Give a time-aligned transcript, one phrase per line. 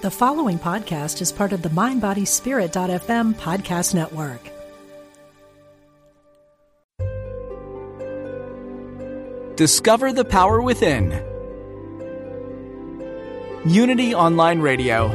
[0.00, 4.40] The following podcast is part of the MindBodySpirit.fm podcast network.
[9.56, 11.10] Discover the power within.
[13.66, 15.08] Unity Online Radio.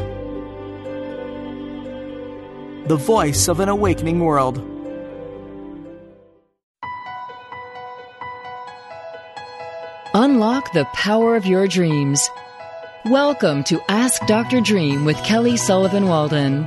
[2.87, 4.57] The voice of an awakening world.
[10.13, 12.29] Unlock the power of your dreams.
[13.05, 14.61] Welcome to Ask Dr.
[14.61, 16.65] Dream with Kelly Sullivan Walden.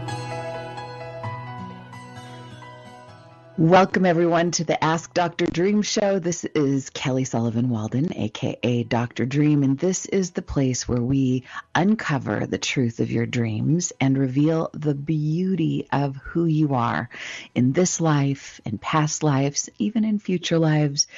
[3.66, 5.44] Welcome, everyone, to the Ask Dr.
[5.44, 6.20] Dream show.
[6.20, 9.26] This is Kelly Sullivan Walden, aka Dr.
[9.26, 11.42] Dream, and this is the place where we
[11.74, 17.08] uncover the truth of your dreams and reveal the beauty of who you are
[17.56, 21.08] in this life, in past lives, even in future lives,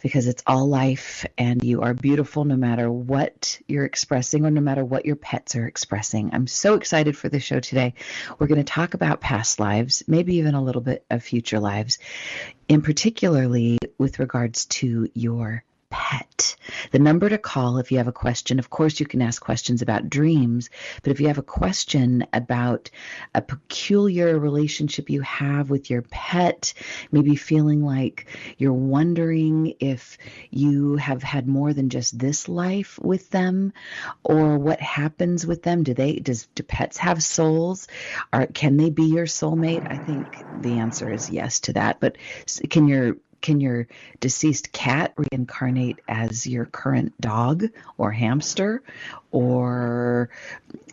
[0.00, 4.60] because it's all life and you are beautiful no matter what you're expressing or no
[4.60, 6.30] matter what your pets are expressing.
[6.34, 7.94] I'm so excited for the show today.
[8.38, 11.79] We're going to talk about past lives, maybe even a little bit of future lives
[11.80, 11.98] lives,
[12.68, 16.56] in particularly with regards to your pet.
[16.92, 19.82] The number to call if you have a question, of course, you can ask questions
[19.82, 20.70] about dreams,
[21.02, 22.90] but if you have a question about
[23.34, 26.72] a peculiar relationship you have with your pet,
[27.10, 30.16] maybe feeling like you're wondering if
[30.50, 33.72] you have had more than just this life with them
[34.24, 37.88] or what happens with them, do they does do pets have souls?
[38.32, 39.86] Or can they be your soulmate?
[39.90, 42.00] I think the answer is yes to that.
[42.00, 42.16] But
[42.68, 43.86] can your can your
[44.20, 47.64] deceased cat reincarnate as your current dog
[47.98, 48.82] or hamster
[49.30, 50.30] or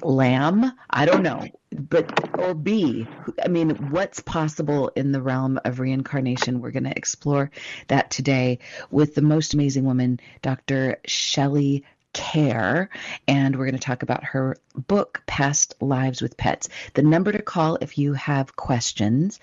[0.01, 0.71] lamb?
[0.89, 1.47] I don't know.
[1.71, 3.07] But, or B,
[3.43, 6.61] I mean, what's possible in the realm of reincarnation?
[6.61, 7.51] We're going to explore
[7.87, 8.59] that today
[8.89, 10.99] with the most amazing woman, Dr.
[11.05, 12.87] Shelley Kaehr,
[13.27, 16.69] and we're going to talk about her book, Past Lives with Pets.
[16.93, 19.39] The number to call if you have questions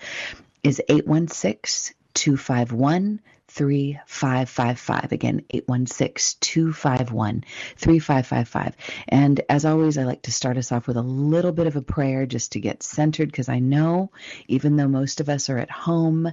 [0.63, 5.11] is 816 251 3555.
[5.11, 7.43] Again, 816 251
[7.77, 8.75] 3555.
[9.07, 11.81] And as always, I like to start us off with a little bit of a
[11.81, 14.11] prayer just to get centered because I know
[14.47, 16.31] even though most of us are at home,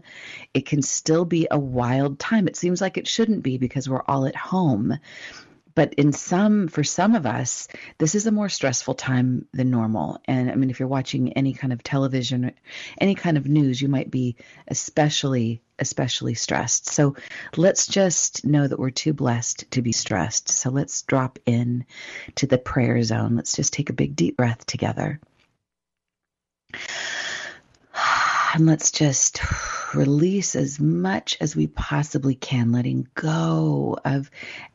[0.54, 2.49] it can still be a wild time.
[2.49, 4.99] It seems like it shouldn't be because we're all at home
[5.75, 7.69] but in some for some of us
[7.99, 10.19] this is a more stressful time than normal.
[10.27, 12.53] And i mean if you're watching any kind of television
[12.99, 14.37] any kind of news you might be
[14.69, 16.88] especially especially stressed.
[16.88, 17.16] So
[17.56, 20.49] let's just know that we're too blessed to be stressed.
[20.49, 21.87] So let's drop in
[22.37, 23.34] to the prayer zone.
[23.34, 25.21] Let's just take a big deep breath together
[28.52, 29.40] and let's just
[29.94, 34.30] release as much as we possibly can, letting go of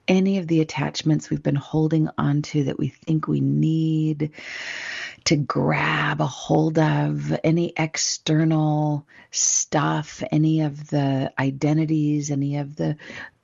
[0.07, 4.31] any of the attachments we've been holding onto that we think we need
[5.25, 12.95] to grab a hold of, any external stuff, any of the identities, any of the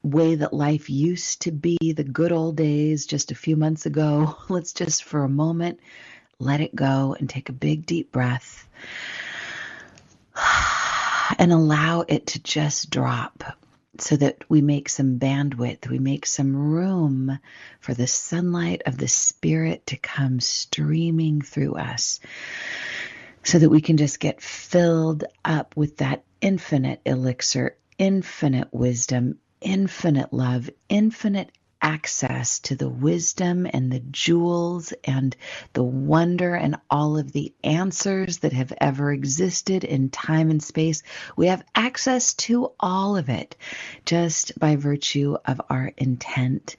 [0.01, 4.37] way that life used to be, the good old days just a few months ago.
[4.49, 5.79] Let's just for a moment
[6.39, 8.67] let it go and take a big deep breath
[11.37, 13.43] and allow it to just drop
[13.99, 17.39] so that we make some bandwidth, we make some room
[17.79, 22.19] for the sunlight of the Spirit to come streaming through us
[23.43, 30.33] so that we can just get filled up with that infinite elixir, infinite wisdom, infinite
[30.33, 31.51] love, infinite
[31.83, 35.35] access to the wisdom and the jewels and
[35.73, 41.03] the wonder and all of the answers that have ever existed in time and space.
[41.35, 43.57] We have access to all of it
[44.05, 46.77] just by virtue of our intent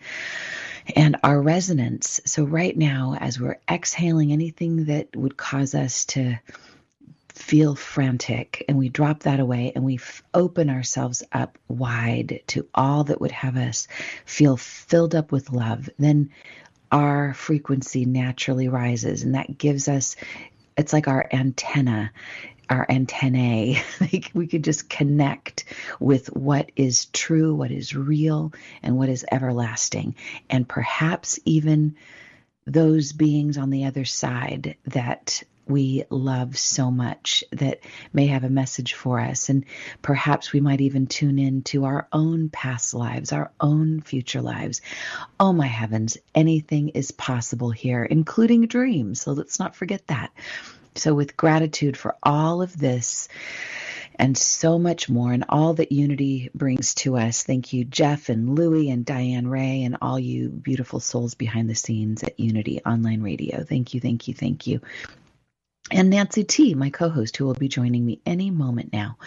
[0.96, 2.20] and our resonance.
[2.24, 6.38] So, right now, as we're exhaling anything that would cause us to
[7.34, 12.66] feel frantic and we drop that away and we f- open ourselves up wide to
[12.74, 13.88] all that would have us
[14.24, 16.30] feel filled up with love, then
[16.92, 19.24] our frequency naturally rises.
[19.24, 20.14] And that gives us,
[20.76, 22.12] it's like our antenna
[22.70, 23.82] our antennae.
[24.00, 25.64] like we could just connect
[26.00, 28.52] with what is true, what is real,
[28.82, 30.14] and what is everlasting.
[30.48, 31.96] And perhaps even
[32.66, 37.80] those beings on the other side that we love so much that
[38.12, 39.48] may have a message for us.
[39.48, 39.64] And
[40.02, 44.82] perhaps we might even tune in to our own past lives, our own future lives.
[45.40, 49.20] Oh, my heavens, anything is possible here, including dreams.
[49.22, 50.30] So let's not forget that.
[50.96, 53.28] So, with gratitude for all of this,
[54.16, 57.42] and so much more, and all that unity brings to us.
[57.42, 61.74] Thank you, Jeff and Louie and Diane Ray, and all you beautiful souls behind the
[61.74, 63.64] scenes at Unity Online Radio.
[63.64, 64.80] Thank you, thank you, thank you
[65.90, 69.18] and Nancy T, my co host, who will be joining me any moment now.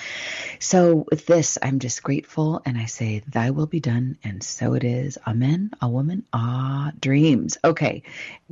[0.59, 4.73] So, with this, I'm just grateful and I say, Thy will be done, and so
[4.73, 5.17] it is.
[5.27, 5.71] Amen.
[5.81, 7.57] A woman, ah, dreams.
[7.63, 8.03] Okay.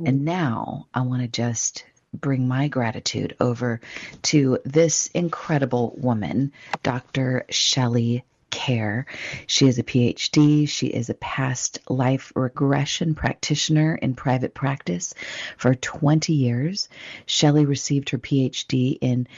[0.04, 3.80] And now I want to just bring my gratitude over
[4.22, 7.44] to this incredible woman, Dr.
[7.50, 9.04] Shelley Kaehr.
[9.46, 10.68] She is a PhD.
[10.68, 15.14] She is a past life regression practitioner in private practice
[15.56, 16.88] for 20 years.
[17.26, 19.28] Shelley received her PhD in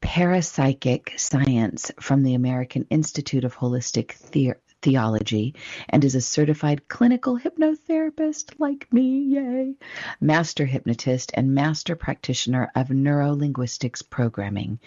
[0.00, 4.12] parapsychic science from the American Institute of Holistic
[4.82, 5.54] theology
[5.88, 9.74] and is a certified clinical hypnotherapist like me, yay,
[10.20, 14.78] master hypnotist, and master practitioner of neurolinguistics programming.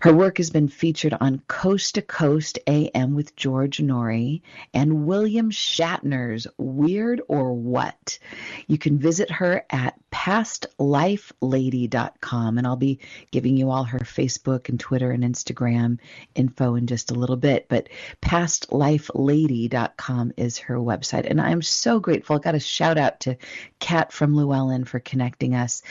[0.00, 4.42] Her work has been featured on Coast to Coast AM with George Noory
[4.72, 8.18] and William Shatner's Weird or What.
[8.66, 13.00] You can visit her at pastlifelady.com and I'll be
[13.30, 15.98] giving you all her Facebook and Twitter and Instagram
[16.34, 17.88] info in just a little bit, but
[18.20, 21.28] pastlife lady.com is her website.
[21.28, 22.36] And I'm so grateful.
[22.36, 23.36] I got a shout out to
[23.80, 25.82] Kat from Llewellyn for connecting us.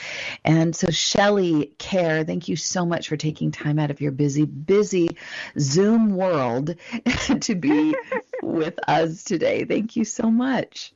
[0.44, 4.46] And so, Shelley Kaehr, thank you so much for taking time out of your busy,
[4.46, 5.18] busy
[5.60, 6.75] Zoom world
[7.42, 7.96] to be
[8.44, 9.66] with us today.
[9.66, 10.94] Thank you so much.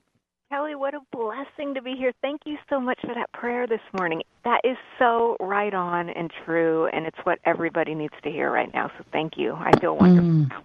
[0.49, 2.13] Kelly, what a blessing to be here.
[2.21, 4.21] Thank you so much for that prayer this morning.
[4.45, 8.73] That is so right on and true, and it's what everybody needs to hear right
[8.73, 8.89] now.
[8.97, 9.53] So thank you.
[9.53, 10.29] I feel wonderful.
[10.29, 10.63] Mm.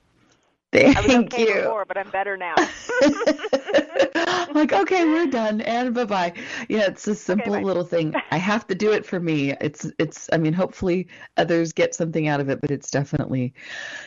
[0.72, 1.54] Thank I was okay you.
[1.54, 2.54] Before, but I'm better now.
[4.54, 6.32] like, okay, we're done, and bye bye.
[6.68, 8.14] Yeah, it's a simple okay, little thing.
[8.30, 9.52] I have to do it for me.
[9.60, 10.30] It's it's.
[10.32, 13.52] I mean, hopefully others get something out of it, but it's definitely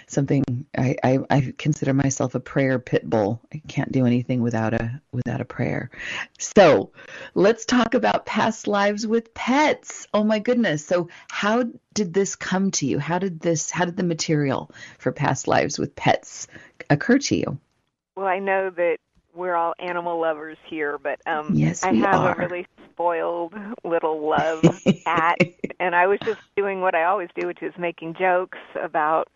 [0.08, 0.44] something.
[0.76, 3.42] I I, I consider myself a prayer pit bull.
[3.54, 5.92] I can't do anything without a without a prayer.
[6.40, 6.94] So,
[7.36, 10.08] let's talk about past lives with pets.
[10.16, 10.84] Oh my goodness.
[10.84, 13.00] So, how did this come to you?
[13.00, 13.72] How did this?
[13.72, 14.70] How did the material
[15.00, 16.48] for past lives with pets
[16.92, 17.58] occur to you?
[18.16, 18.98] Well, I know that
[19.34, 22.34] we're all animal lovers here, but um, yes, I have are.
[22.34, 23.54] a really spoiled
[23.84, 24.64] little love
[25.06, 25.38] cat,
[25.80, 29.30] and I was just doing what I always do, which is making jokes about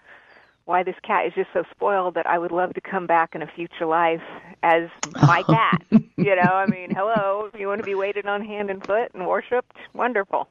[0.66, 3.42] why this cat is just so spoiled that I would love to come back in
[3.42, 4.22] a future life
[4.62, 5.54] as my oh.
[5.54, 5.82] cat.
[5.92, 9.26] you know, I mean, hello, you want to be waited on hand and foot and
[9.26, 9.76] worshipped?
[9.94, 10.48] Wonderful.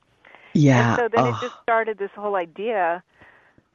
[0.58, 0.90] Yeah.
[0.90, 1.30] And so then oh.
[1.30, 3.02] it just started this whole idea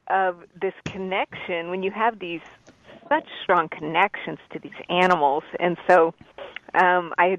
[0.08, 2.42] of this connection when you have these
[3.08, 5.44] such strong connections to these animals.
[5.60, 6.14] And so
[6.74, 7.38] um, I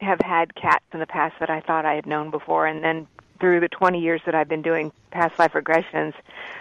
[0.00, 3.06] have had cats in the past that I thought I had known before, and then
[3.40, 6.12] through the 20 years that I've been doing past life regressions,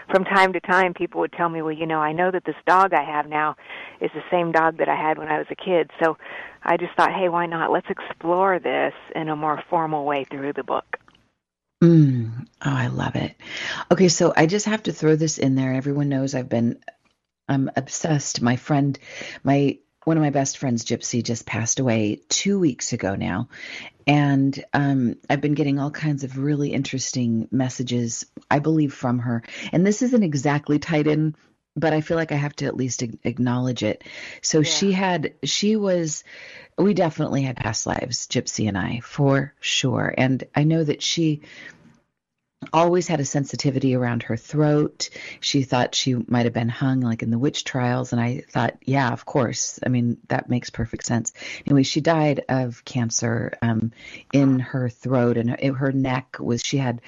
[0.10, 2.56] from time to time people would tell me, well, you know, I know that this
[2.66, 3.56] dog I have now
[4.00, 5.92] is the same dog that I had when I was a kid.
[6.02, 6.18] So
[6.64, 7.72] I just thought, hey, why not?
[7.72, 10.98] Let's explore this in a more formal way through the book.
[11.84, 12.48] Mm.
[12.66, 13.36] Oh, I love it.
[13.92, 15.74] Okay, so I just have to throw this in there.
[15.74, 16.80] Everyone knows I've been
[17.48, 18.42] I'm obsessed.
[18.42, 18.98] My friend,
[19.44, 23.50] my one of my best friends, Gypsy, just passed away two weeks ago now.
[24.06, 29.44] And um, I've been getting all kinds of really interesting messages, I believe, from her.
[29.74, 31.36] And this isn't exactly tied in,
[31.78, 34.04] but I feel like I have to at least acknowledge it.
[34.42, 34.64] So yeah.
[34.64, 36.24] she had, she was,
[36.78, 40.14] we definitely had past lives, Gypsy and I, for sure.
[40.18, 41.42] And I know that she
[42.74, 45.12] always had a sensitivity around her throat.
[45.40, 48.12] She thought she might have been hung like in the witch trials.
[48.12, 49.80] And I thought, yeah, of course.
[49.86, 51.34] I mean, that makes perfect sense.
[51.68, 53.92] Anyway, she died of cancer um,
[54.34, 57.02] in her throat and her, her neck was, she had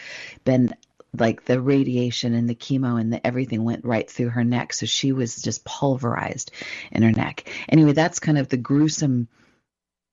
[0.43, 0.75] been
[1.17, 4.73] like the radiation and the chemo and the everything went right through her neck.
[4.73, 6.51] So she was just pulverized
[6.91, 7.49] in her neck.
[7.67, 9.27] Anyway, that's kind of the gruesome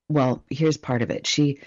[0.08, 1.26] well, here's part of it.
[1.26, 1.58] She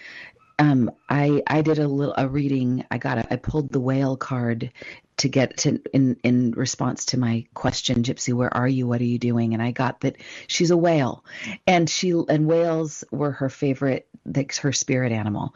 [0.58, 2.86] um, I I did a little a reading.
[2.92, 4.72] I got a, I pulled the whale card
[5.18, 8.86] to get to in in response to my question, Gypsy, where are you?
[8.86, 9.54] What are you doing?
[9.54, 10.18] And I got that
[10.48, 11.24] she's a whale,
[11.66, 15.56] and she and whales were her favorite, like her spirit animal.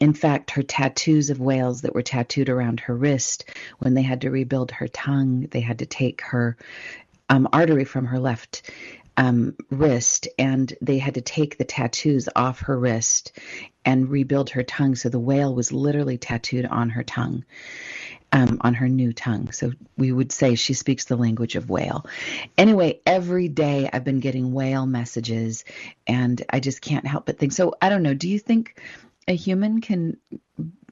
[0.00, 4.20] In fact, her tattoos of whales that were tattooed around her wrist, when they had
[4.20, 6.56] to rebuild her tongue, they had to take her
[7.28, 8.70] um, artery from her left
[9.16, 13.32] um, wrist, and they had to take the tattoos off her wrist
[13.84, 14.94] and rebuild her tongue.
[14.94, 17.44] So the whale was literally tattooed on her tongue,
[18.30, 19.50] um, on her new tongue.
[19.50, 22.06] So we would say she speaks the language of whale.
[22.56, 25.64] Anyway, every day I've been getting whale messages,
[26.06, 27.52] and I just can't help but think.
[27.52, 28.14] So I don't know.
[28.14, 28.80] Do you think
[29.28, 30.16] a human can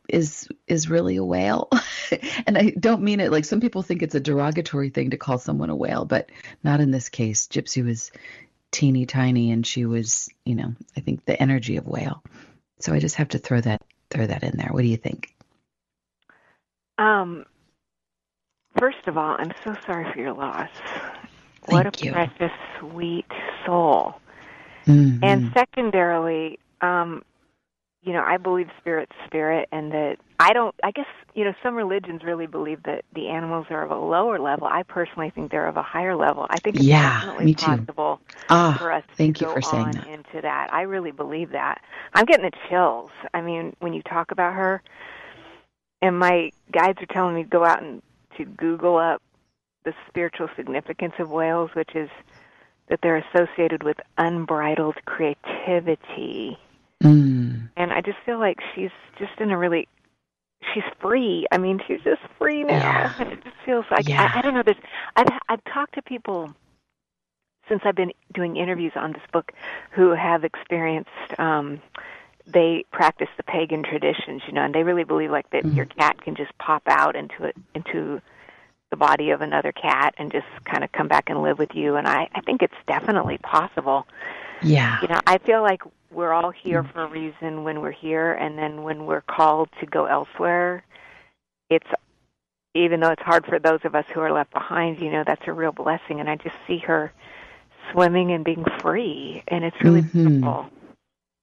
[0.09, 1.69] is is really a whale.
[2.47, 5.39] and I don't mean it like some people think it's a derogatory thing to call
[5.39, 6.31] someone a whale, but
[6.63, 7.49] not in this case.
[7.49, 8.13] Gypsy was
[8.71, 12.23] teeny tiny and she was, you know, I think the energy of whale.
[12.79, 14.69] So I just have to throw that throw that in there.
[14.71, 15.35] What do you think?
[16.99, 17.47] Um
[18.79, 20.71] first of all, I'm so sorry for your loss.
[21.65, 22.13] Thank what a you.
[22.13, 23.27] precious, sweet
[23.65, 24.21] soul.
[24.87, 25.19] Mhm.
[25.23, 27.25] And secondarily, um,
[28.07, 30.73] you know, I believe spirit's spirit, and that I don't.
[30.85, 34.39] I guess you know, some religions really believe that the animals are of a lower
[34.39, 34.69] level.
[34.69, 36.47] I personally think they're of a higher level.
[36.49, 37.65] I think it's Yeah, definitely me too.
[37.65, 40.07] possible ah, for us thank to you go for saying on that.
[40.07, 40.73] into that.
[40.73, 41.83] I really believe that.
[42.15, 43.11] I'm getting the chills.
[43.35, 44.83] I mean, when you talk about her,
[46.01, 48.03] and my guides are telling me to go out and
[48.37, 49.21] to Google up
[49.85, 52.09] the spiritual significance of whales, which is
[52.89, 56.57] that they're associated with unbridled creativity.
[57.03, 57.69] Mm.
[57.77, 59.89] And I just feel like she's just in a really
[60.75, 61.47] she's free.
[61.53, 62.79] I mean, she's just free now.
[62.79, 63.13] Yeah.
[63.19, 64.31] And it just feels like Yeah.
[64.35, 64.63] I, I don't know.
[64.63, 64.77] There's
[65.17, 66.55] I've I've talked to people
[67.69, 69.53] since I've been doing interviews on this book
[69.91, 71.81] who have experienced um
[72.49, 76.21] they practice the pagan traditions, you know, and they really believe like that your cat
[76.23, 78.23] can just pop out into it into
[78.91, 81.97] the body of another cat and just kind of come back and live with you
[81.97, 84.07] and I I think it's definitely possible
[84.63, 84.99] Yeah.
[85.03, 88.59] you know, I feel like we're all here for a reason when we're here, and
[88.59, 90.85] then when we're called to go elsewhere,
[91.71, 91.87] it's
[92.75, 95.01] even though it's hard for those of us who are left behind.
[95.01, 97.13] You know, that's a real blessing, and I just see her
[97.93, 100.13] swimming and being free, and it's really Mhm.
[100.13, 100.71] beautiful.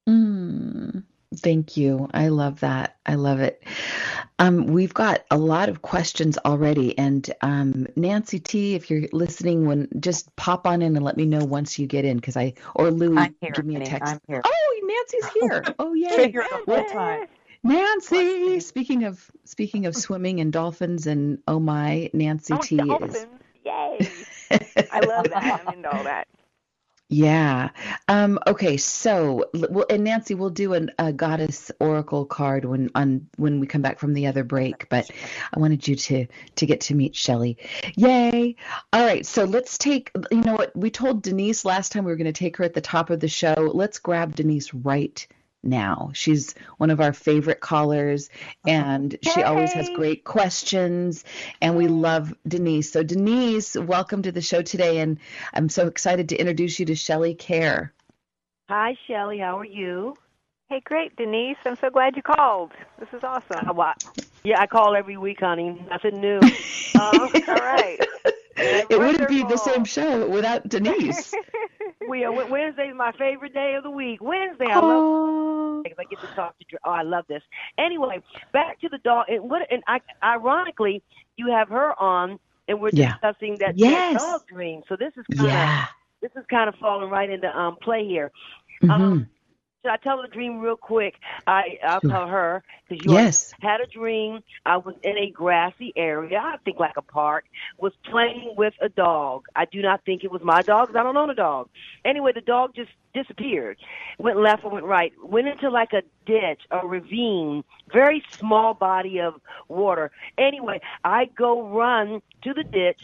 [0.08, 1.04] Mm,
[1.36, 2.10] thank you.
[2.14, 2.98] I love that.
[3.06, 3.64] I love it.
[4.40, 9.66] Um, we've got a lot of questions already, and um, Nancy T, if you're listening,
[9.68, 12.54] when just pop on in and let me know once you get in, because I
[12.76, 14.18] or Lou, I'm here, give me a text.
[14.18, 14.46] I'm here.
[14.46, 15.70] Oh, Nancy's here.
[15.80, 16.10] Oh, yay!
[16.16, 17.28] Figure out the time.
[17.64, 18.60] Nancy.
[18.62, 23.26] Speaking of speaking of swimming and dolphins and oh my, Nancy Oh, T is.
[23.26, 23.42] dolphins!
[23.66, 24.26] Yay!
[24.92, 25.56] I love that.
[25.60, 26.28] I'm into all that.
[27.10, 27.70] Yeah.
[28.08, 28.78] Um, okay.
[28.78, 33.68] So, well, and Nancy, we'll do an, a goddess oracle card when on when we
[33.68, 34.90] come back from the other break.
[34.90, 35.12] But
[35.54, 37.58] I wanted you to to get to meet Shelley.
[37.96, 38.56] Yay!
[38.94, 39.26] All right.
[39.26, 40.12] So let's take.
[40.32, 40.76] You know what?
[40.76, 43.20] We told Denise last time we were going to take her at the top of
[43.20, 43.72] the show.
[43.74, 45.26] Let's grab Denise right
[45.64, 46.12] now.
[46.14, 48.30] She's one of our favorite callers,
[48.68, 51.24] and she always has great questions,
[51.62, 52.92] and we love Denise.
[52.92, 55.20] So, Denise, welcome to the show today, and
[55.54, 57.92] I'm so excited to introduce you to Shelley Kaehr.
[58.70, 59.40] Hi, Shelley.
[59.40, 60.16] How are you?
[60.70, 61.58] Hey, great, Denise.
[61.66, 62.72] I'm so glad you called.
[63.00, 63.78] This is awesome.
[64.46, 65.86] Yeah, I call every week, honey.
[65.90, 66.42] Nothing new.
[66.96, 67.98] Uh, All right.
[68.56, 71.34] It wouldn't be the same show without Denise.
[72.10, 74.22] we are, Wednesday's my favorite day of the week.
[74.22, 76.78] Wednesday, I love because I get to talk to.
[76.86, 77.42] Oh, I love this.
[77.78, 79.26] Anyway, back to the dog.
[79.30, 79.64] And what?
[79.72, 81.02] And I, ironically,
[81.36, 83.14] you have her on, and we're Yeah.
[83.14, 84.22] discussing that, Yes.
[84.22, 84.82] dog dream.
[84.88, 85.86] So this is kind of yeah.
[86.22, 88.32] this is kind of falling right into um play here.
[88.84, 88.92] Mhm.
[88.92, 89.28] Um,
[89.84, 91.16] should I tell the dream real quick?
[91.46, 92.10] I I'll Sure.
[92.10, 93.54] tell her because you Yes.
[93.62, 94.40] had a dream.
[94.66, 97.46] I was in a grassy area, I think like a park,
[97.78, 99.46] was playing with a dog.
[99.56, 101.70] I do not think it was my dog 'cause I don't own a dog.
[102.06, 103.78] Anyway, the dog just disappeared.
[104.20, 105.12] Went left or went right.
[105.22, 109.36] Went into like a ditch, a ravine, very small body of
[109.68, 110.12] water.
[110.38, 113.02] Anyway, I go run to the ditch.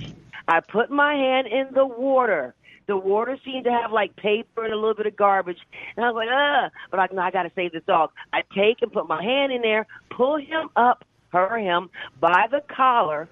[0.48, 2.56] I put my hand in the water.
[2.90, 5.60] The water seemed to have like paper and a little bit of garbage.
[5.96, 8.10] And I was like, ah, but I, no, I got to save this dog.
[8.34, 12.64] I take and put my hand in there, pull him up, her, him, by the
[12.76, 13.30] collar.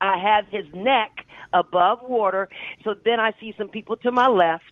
[0.00, 1.10] I have his neck
[1.52, 2.48] above water.
[2.84, 4.70] So then I see some people to my left,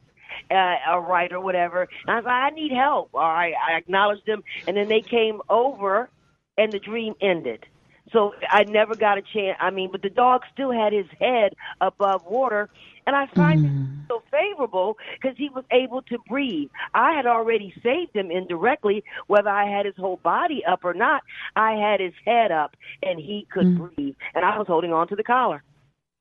[0.53, 1.89] uh, a right or whatever.
[2.07, 3.11] And I was like, I need help.
[3.13, 3.55] All right.
[3.69, 4.45] I acknowledged them.
[4.69, 6.09] And then they came over
[6.57, 7.67] and the dream ended.
[8.13, 9.59] So I never got a chance.
[9.61, 12.71] I mean, but the dog still had his head above water,
[13.07, 14.09] and I find it mm.
[14.09, 16.71] so favorable because he was able to breathe.
[16.95, 21.23] I had already saved him indirectly, whether I had his whole body up or not.
[21.57, 23.95] I had his head up, and he could mm.
[23.95, 25.63] breathe, and I was holding on to the collar,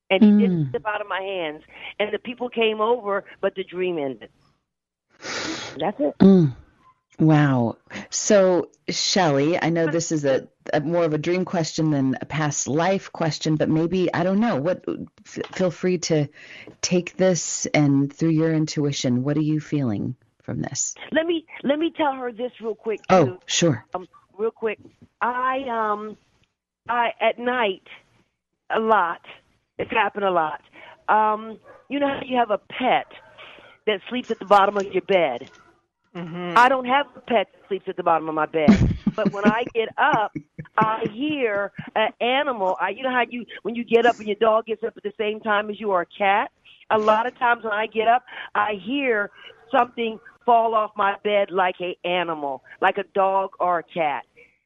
[0.09, 0.71] and he didn't mm.
[0.71, 1.61] slip out of my hands.
[1.99, 4.29] And the people came over, but the dream ended.
[5.77, 6.15] That's it.
[7.19, 7.77] Wow.
[8.09, 12.25] So, Shelley, I know this is a, a more of a dream question than a
[12.25, 14.57] past life question, but maybe I don't know.
[14.57, 14.83] What?
[15.25, 16.27] F- feel free to
[16.81, 20.95] take this and through your intuition, what are you feeling from this?
[21.11, 23.15] Let me let me tell her this real quick too.
[23.15, 23.85] Oh, sure.
[23.93, 24.07] um,
[24.37, 24.79] real quick.
[25.21, 26.17] I um,
[26.87, 27.87] I at night
[28.69, 29.21] a lot.
[29.77, 30.61] It's happened a lot.
[31.07, 33.07] Um, you know how you have a pet
[33.87, 35.49] that sleeps at the bottom of your bed.
[36.15, 36.55] Mm-hmm.
[36.55, 38.79] I don't have a pet that sleeps at the bottom of my bed.
[39.15, 40.33] but when I get up,
[40.77, 42.75] I hear an animal.
[42.79, 45.03] I, you know how you when you get up and your dog gets up at
[45.03, 46.51] the same time as you or a cat.
[46.91, 48.23] A lot of times when I get up,
[48.55, 49.29] I hear
[49.71, 54.23] something fall off my bed like a animal, like a dog or a cat.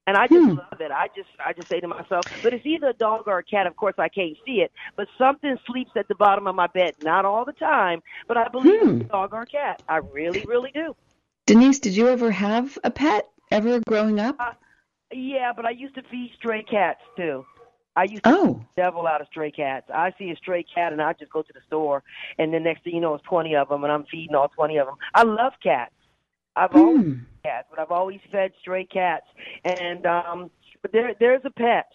[0.08, 0.54] And I just Hmm.
[0.54, 0.92] love it.
[0.92, 3.68] I just I just say to myself, but it's either a dog or a cat.
[3.68, 6.94] Of course, I can't see it, but something sleeps at the bottom of my bed.
[7.02, 8.90] Not all the time, but I believe Hmm.
[8.90, 9.82] it's a dog or a cat.
[9.88, 10.96] I really, really do.
[11.50, 14.38] Denise, did you ever have a pet ever growing up?
[15.12, 17.44] Yeah, but I used to feed stray cats too.
[17.96, 19.90] I used to Oh, devil out of stray cats.
[19.92, 22.04] I see a stray cat and I just go to the store,
[22.38, 24.78] and the next thing you know, it's twenty of them, and I'm feeding all twenty
[24.78, 24.98] of them.
[25.16, 25.96] I love cats.
[26.56, 27.14] I've always hmm.
[27.44, 29.26] cats, but I've always fed stray cats.
[29.66, 30.52] And um
[30.84, 31.88] but there there's a pet.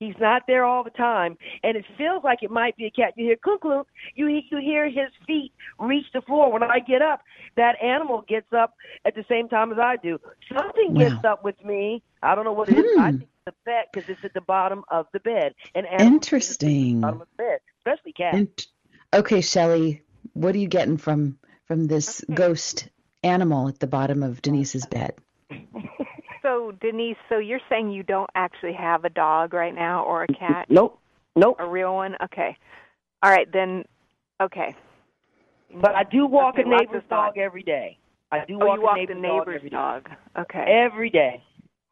[0.00, 3.14] He's not there all the time, and it feels like it might be a cat.
[3.16, 3.88] You hear clunk.
[4.16, 6.52] You you hear his feet reach the floor.
[6.52, 7.22] When I get up,
[7.56, 8.74] that animal gets up
[9.06, 10.18] at the same time as I do.
[10.52, 10.98] Something Wow.
[10.98, 12.02] gets up with me.
[12.22, 12.92] I don't know what it is.
[12.96, 13.18] I Hmm.
[13.18, 15.54] think it's a pet because it's at the bottom of the bed.
[15.74, 17.02] And Interesting.
[17.02, 18.40] bottom of the bed, especially cats.
[18.40, 18.68] Int-
[19.14, 20.02] okay, Shelley,
[20.34, 22.34] what are you getting from from this Okay.
[22.34, 22.88] ghost
[23.24, 25.14] animal at the bottom of Denise's bed?
[26.42, 30.28] So, Denise, so you're saying you don't actually have a dog right now or a
[30.28, 30.66] cat?
[30.70, 30.98] Nope,
[31.36, 31.56] nope.
[31.58, 32.16] A real one?
[32.22, 32.56] Okay.
[33.22, 33.84] All right, then.
[34.42, 34.74] Okay.
[35.80, 37.26] But I do walk Okay, a neighbor's of thought.
[37.34, 37.98] dog every day.
[38.32, 39.76] I do Oh, walk you walk a the neighbor's, dog neighbor's every day.
[39.76, 40.10] dog.
[40.38, 40.64] Okay.
[40.84, 41.42] Every day.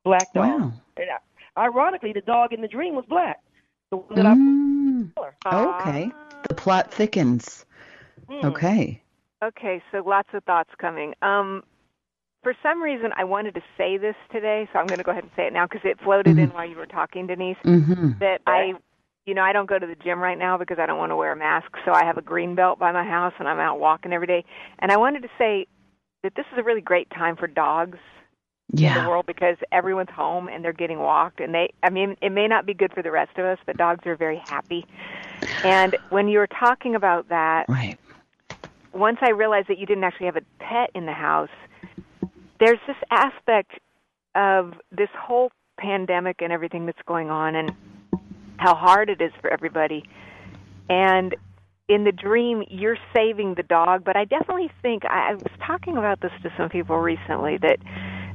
[0.05, 0.61] Black dog.
[0.61, 0.73] Wow.
[0.97, 3.41] And I- ironically, the dog in the dream was black.
[3.91, 5.35] The one that I Mm, color.
[5.81, 6.11] okay.
[6.49, 7.67] The plot thickens.
[8.31, 8.45] Mm.
[8.45, 9.03] Okay.
[9.43, 11.15] Okay, so lots of thoughts coming.
[11.23, 11.63] Um,
[12.43, 15.25] for some reason, I wanted to say this today, so I'm going to go ahead
[15.25, 16.55] and say it now because it floated in Mhm.
[16.55, 17.57] while you were talking, Denise.
[17.65, 18.13] Mm-hmm.
[18.21, 18.75] That I,
[19.27, 21.17] you know, I don't go to the gym right now because I don't want to
[21.17, 21.69] wear a mask.
[21.85, 24.45] So I have a green belt by my house, and I'm out walking every day.
[24.79, 25.67] And I wanted to say
[26.23, 27.99] that this is a really great time for dogs
[28.83, 32.31] in the world because everyone's home and they're getting walked and they I mean it
[32.31, 34.87] may not be good for the rest of us but dogs are very happy.
[35.65, 37.99] And when you were talking about that Right.
[38.93, 41.51] once I realized that you didn't actually have a pet in the house,
[42.61, 43.73] there's this aspect
[44.35, 47.73] of this whole pandemic and everything that's going on and
[48.59, 50.05] how hard it is for everybody.
[50.89, 51.37] And
[51.89, 55.97] in the dream, you're saving the dog, but I definitely think I, I was talking
[55.97, 57.79] about this to some people recently that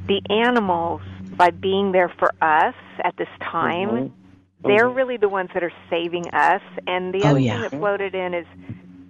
[0.07, 1.01] the animals,
[1.37, 4.11] by being there for us at this time, Mhm.
[4.63, 4.95] they're Mhm.
[4.95, 6.61] really the ones that are saving us.
[6.87, 7.53] And the Oh, other yeah.
[7.53, 8.47] thing that floated in is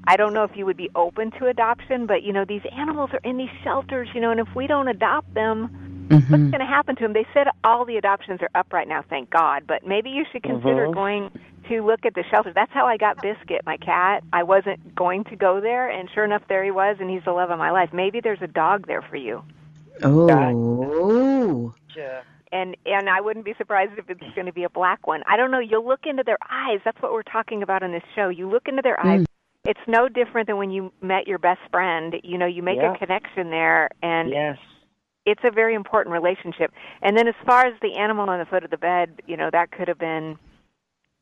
[0.06, 3.12] I don't know if you would be open to adoption, but you know, these animals
[3.14, 6.50] are in these shelters, you know, and if we don't adopt them, what's Mm-hmm.
[6.52, 7.14] going to happen to them?
[7.14, 10.44] They said all the adoptions are up right now, thank God, but maybe you should
[10.44, 10.94] consider Mhm.
[10.94, 11.32] going
[11.70, 12.54] to look at the shelters.
[12.54, 14.22] That's how I got Biscuit, my cat.
[14.34, 17.32] I wasn't going to go there, and sure enough, there he was, and he's the
[17.32, 17.94] love of my life.
[17.94, 19.42] Maybe there's a dog there for you.
[20.04, 21.74] Oh.
[21.96, 22.22] Yeah.
[22.52, 25.24] and and I wouldn't be surprised if it's going to be a black one.
[25.26, 25.60] I don't know.
[25.60, 26.80] You'll look into their eyes.
[26.86, 28.30] That's what we're talking about on this show.
[28.30, 29.22] You look into their eyes.
[29.22, 29.26] Mm.
[29.66, 32.16] It's no different than when you met your best friend.
[32.24, 32.94] You know, you make Yeah.
[32.94, 34.58] a connection there, and Yes.
[35.26, 36.74] it's a very important relationship.
[37.02, 39.50] And then as far as the animal on the foot of the bed, you know,
[39.52, 40.38] that could have been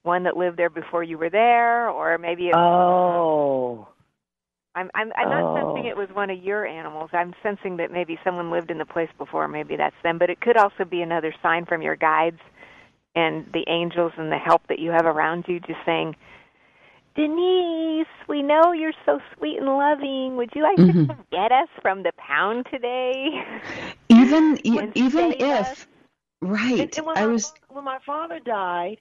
[0.02, 3.88] one that lived there before you were there, or maybe it, Oh.
[4.74, 5.90] I'm I'm I'm not sensing Oh.
[5.90, 7.12] it was one of your animals.
[7.14, 9.48] I'm sensing that maybe someone lived in the place before.
[9.48, 12.40] Maybe that's them, but it could also be another sign from your guides
[13.14, 16.16] and the angels and the help that you have around you, just saying,
[17.16, 20.38] Denise, we know you're so sweet and loving.
[20.38, 20.86] Would you like Mhm.
[20.86, 23.30] to come get us from the pound today?
[24.10, 25.88] Even e- even if us.
[26.42, 28.98] right, And, and when I my, was when my father died,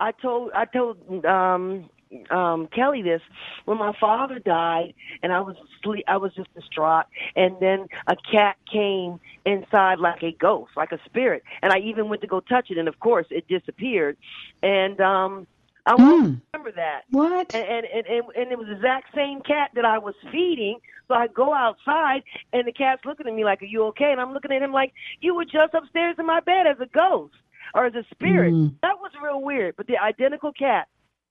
[0.00, 1.88] I told I told um
[2.30, 3.20] um Kelly this
[3.64, 8.16] when my father died and I was asleep I was just distraught and then a
[8.30, 12.40] cat came inside like a ghost like a spirit and I even went to go
[12.40, 14.16] touch it and of course it disappeared
[14.62, 15.46] and um
[15.88, 16.40] I Mm.
[16.54, 17.48] remember that what?
[17.52, 20.78] and, and and and and it was the exact same cat that I was feeding.
[21.08, 22.22] So I go outside,
[22.52, 24.72] and the cat's looking at me like, "Are you okay?" And I'm looking at him
[24.72, 27.34] like, "You were just upstairs in my bed as a ghost
[27.74, 28.74] or as a spirit." Mm.
[28.82, 29.76] That was real weird.
[29.76, 30.88] But the identical cat,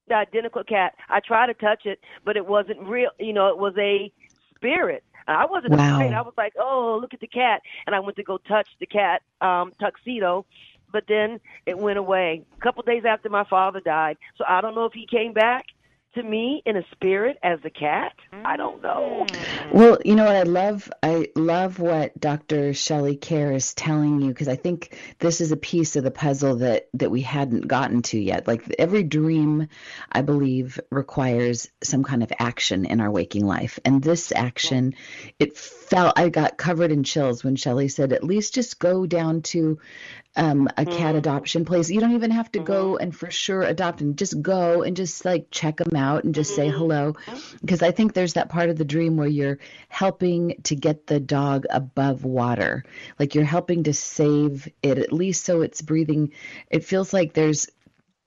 [0.08, 3.12] the identical cat, I tried to touch it, but it wasn't real.
[3.20, 4.12] You know, it was a
[4.56, 5.04] spirit.
[5.28, 6.00] And I wasn't Wow.
[6.00, 6.14] afraid.
[6.14, 8.86] I was like, "Oh, look at the cat!" And I went to go touch the
[8.88, 10.46] cat um, tuxedo,
[10.92, 14.18] but then it went away a couple days after my father died.
[14.38, 15.66] So I don't know if he came back
[16.18, 18.14] to me in a spirit as a cat.
[18.44, 19.26] I don't know.
[19.30, 19.74] Mm.
[19.74, 20.92] Well, you know what I love?
[21.04, 22.74] I love what Dr.
[22.74, 26.58] Shelley Kaehr is telling you because I think this is a piece of the puzzle
[26.58, 28.48] that that we hadn't gotten to yet.
[28.48, 29.68] Like every dream,
[30.12, 34.96] I believe, requires some kind of action in our waking life, and this action,
[35.38, 39.44] it felt I got covered in chills when Shelley said, "At least just go down
[39.44, 39.78] to
[40.38, 40.98] um, a mm-hmm.
[40.98, 41.90] cat adoption place.
[41.90, 43.04] You don't even have to go mm-hmm.
[43.04, 46.56] and for sure adopt and just go and just like check them out and just
[46.56, 46.78] say mm-hmm.
[46.78, 47.16] hello.
[47.60, 49.58] Because I think there's that part of the dream where you're
[49.90, 52.86] helping to get the dog above water.
[53.20, 56.34] Like you're helping to save it, at least so it's breathing.
[56.70, 57.68] It feels like there's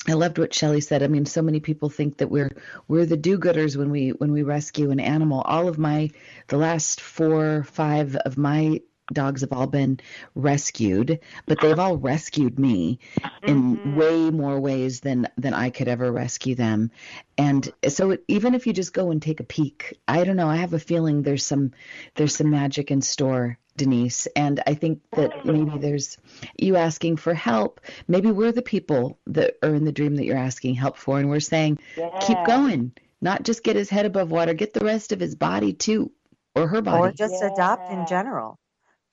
[0.08, 1.02] I loved what Shelley said.
[1.02, 2.50] I mean, so many people think that we're
[2.88, 5.42] we're the do-gooders when we when we rescue an animal.
[5.42, 6.10] All of my
[6.48, 8.80] the last four, five of my
[9.12, 10.00] dogs have all been
[10.34, 12.98] rescued, but they've all rescued me
[13.42, 13.96] in mm-hmm.
[13.96, 16.90] way more ways than than I could ever rescue them.
[17.38, 20.56] And so even if you just go and take a peek, I don't know, I
[20.56, 21.72] have a feeling there's some
[22.14, 23.58] there's some magic in store.
[23.76, 26.18] Denise, and I think that maybe there's
[26.58, 27.80] you asking for help.
[28.08, 31.30] Maybe we're the people that are in the dream that you're asking help for, and
[31.30, 31.78] we're saying,
[32.20, 32.92] keep going,
[33.22, 36.10] not just get his head above water, get the rest of his body too,
[36.54, 37.00] or her body.
[37.00, 38.58] Or just adopt in general.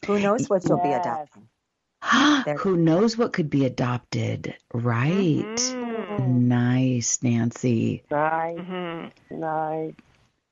[0.05, 1.47] Who knows what you'll be adopting?
[2.59, 4.55] Who knows what could be adopted?
[4.73, 5.75] Right.
[6.19, 8.03] Nice, Nancy.
[8.11, 9.39] Nice, Mm-hmm.
[9.39, 9.93] nice.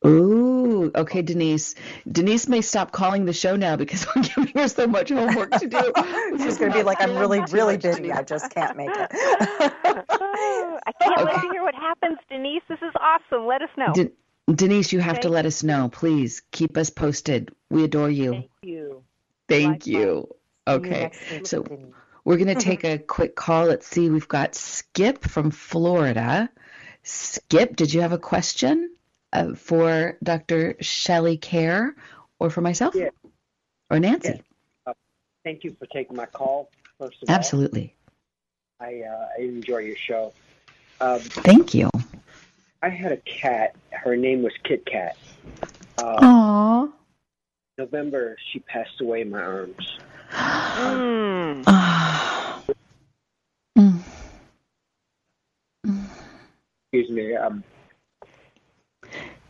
[0.06, 1.74] Ooh, okay, Denise.
[2.12, 5.68] Denise may stop calling the show now because we're giving her so much homework to
[5.68, 5.94] do.
[6.44, 8.12] She's going to be like, I'm really, really busy.
[8.12, 9.12] I just can't make it.
[9.14, 12.62] Oh, I can't wait to hear what happens, Denise.
[12.70, 13.48] This is awesome.
[13.48, 13.94] Let us know.
[13.94, 14.12] De-
[14.54, 16.44] Denise, you have to let us know, please.
[16.52, 17.50] Keep us posted.
[17.72, 18.32] We adore you.
[18.32, 18.85] Thank you.
[19.48, 19.88] Thank Likewise.
[19.88, 20.28] you.
[20.68, 21.86] See you Okay, next so Denise.
[22.24, 23.66] we're going to take a quick call.
[23.68, 24.10] Let's see.
[24.10, 26.50] We've got Skip from Florida.
[27.04, 28.96] Skip, did you have a question
[29.32, 30.76] uh, for Dr.
[30.82, 31.92] Shelley Kaehr
[32.40, 32.96] or for myself?
[32.96, 33.10] Yeah.
[33.92, 34.42] Or Nancy?
[35.44, 36.72] Thank you for taking my call.
[36.98, 37.94] First of all, Absolutely.
[38.80, 40.34] I uh, I enjoy your show.
[41.00, 41.92] Um, Thank you.
[42.82, 43.76] I had a cat.
[43.92, 45.16] Her name was Kit Kat.
[46.00, 46.92] Uh, Aww.
[47.78, 50.00] November, she passed away in my arms.
[50.32, 51.64] Mm.
[53.78, 54.00] Mm.
[56.94, 57.36] Excuse me.
[57.36, 57.64] Um,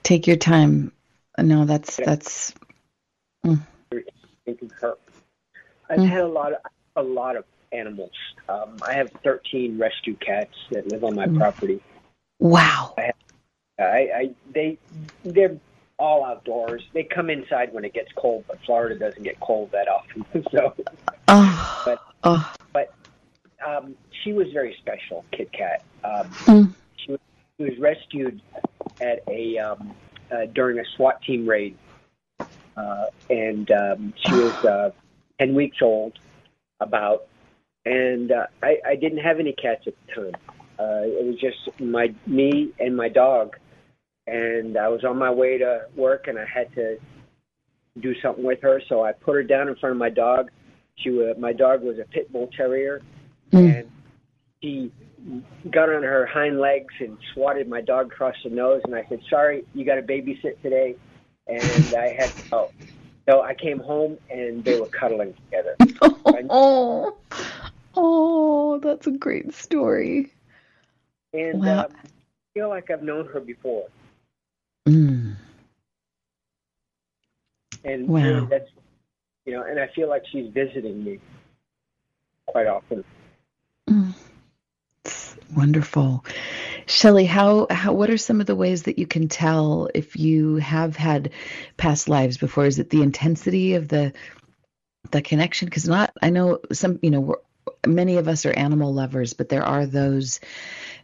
[0.04, 0.92] Take your time.
[1.38, 2.54] No, that's that's
[4.46, 4.96] thinking her.
[5.90, 6.08] I've Mm.
[6.08, 6.60] had a lot of
[6.96, 8.12] a lot of animals.
[8.48, 11.38] Um, I have 13 rescue cats that live on my Mm.
[11.38, 11.82] property.
[12.40, 12.94] wow.
[12.98, 13.12] I,
[13.84, 14.78] I they
[15.24, 15.60] they're
[15.98, 16.84] all outdoors.
[16.94, 20.26] They come inside when it gets cold, but Florida doesn't get cold that often.
[20.52, 20.76] so
[21.28, 21.82] Oh.
[21.86, 22.56] But- oh.
[23.66, 25.84] um, she was very special, Kit Kat.
[26.04, 26.74] Um, Mm.
[26.98, 27.20] she, was,
[27.58, 28.42] she was rescued
[29.02, 29.94] at a um,
[30.32, 31.76] uh, during a SWAT team raid,
[32.78, 34.92] uh, and um, she was uh,
[35.40, 36.14] ten weeks old,
[36.80, 37.28] about.
[37.86, 40.42] And uh, I, I didn't have any cats at the time.
[40.80, 43.56] Uh, it was just my me and my dog,
[44.28, 46.98] and I was on my way to work, and I had to
[48.00, 50.52] do something with her, so I put her down in front of my dog.
[50.96, 53.02] She was, my dog was a pit bull terrier,
[53.52, 53.80] Mm.
[53.80, 53.92] and
[54.62, 54.92] she
[55.72, 58.82] got on her hind legs and swatted my dog across the nose.
[58.86, 60.96] And I said, "Sorry, you got to babysit today,"
[61.48, 61.62] and
[61.96, 62.72] I had to go.
[63.28, 65.76] So I came home and they were cuddling together.
[66.50, 67.16] Oh.
[67.98, 70.30] Oh, that's a great story.
[71.34, 71.86] And Wow.
[71.86, 72.08] um, I
[72.54, 73.86] feel like I've known her before.
[74.88, 75.36] Mm.
[77.84, 78.24] And Wow.
[78.24, 78.69] really that's,
[79.45, 81.19] you know, and I feel like she's visiting me
[82.48, 83.04] quite often.
[83.89, 84.13] Mm.
[85.56, 86.26] Wonderful.
[86.88, 90.56] Shelley, how, how what are some of the ways that you can tell if you
[90.58, 91.32] have had
[91.78, 92.65] past lives before?
[92.65, 94.13] Is it the intensity of the
[95.12, 95.67] the connection?
[95.67, 97.36] Because not, I know some, you know, we're,
[97.86, 100.39] many of us are animal lovers, but there are those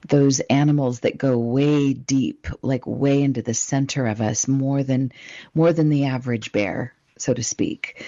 [0.07, 5.11] those animals that go way deep, like way into the center of us, more than
[5.53, 8.03] more than the average bear, so to speak.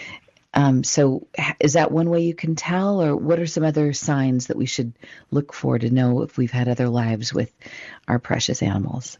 [0.55, 1.27] Um, so,
[1.59, 4.67] is that one way you can tell, or what are some other signs that we
[4.67, 4.93] should
[5.31, 7.51] look for to know if we've had other lives with
[8.07, 9.17] our precious animals?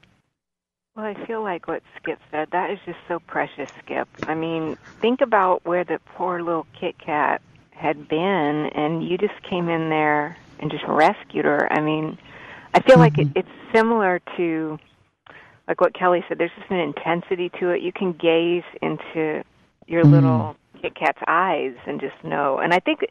[0.95, 4.07] Well, I feel like what Skip said, that is just so precious, Skip.
[4.27, 7.41] I mean, think about where the poor little Kit Kat
[7.83, 11.71] had been, and you just came in there and just rescued her.
[11.71, 12.17] I mean,
[12.73, 14.79] I feel like it, it's similar to,
[15.67, 17.81] like what Kelly said, there's just an intensity to it.
[17.81, 19.43] You can gaze into
[19.85, 20.11] your Mhm.
[20.11, 22.57] little Kit Kat's eyes and just know.
[22.59, 23.01] And I think,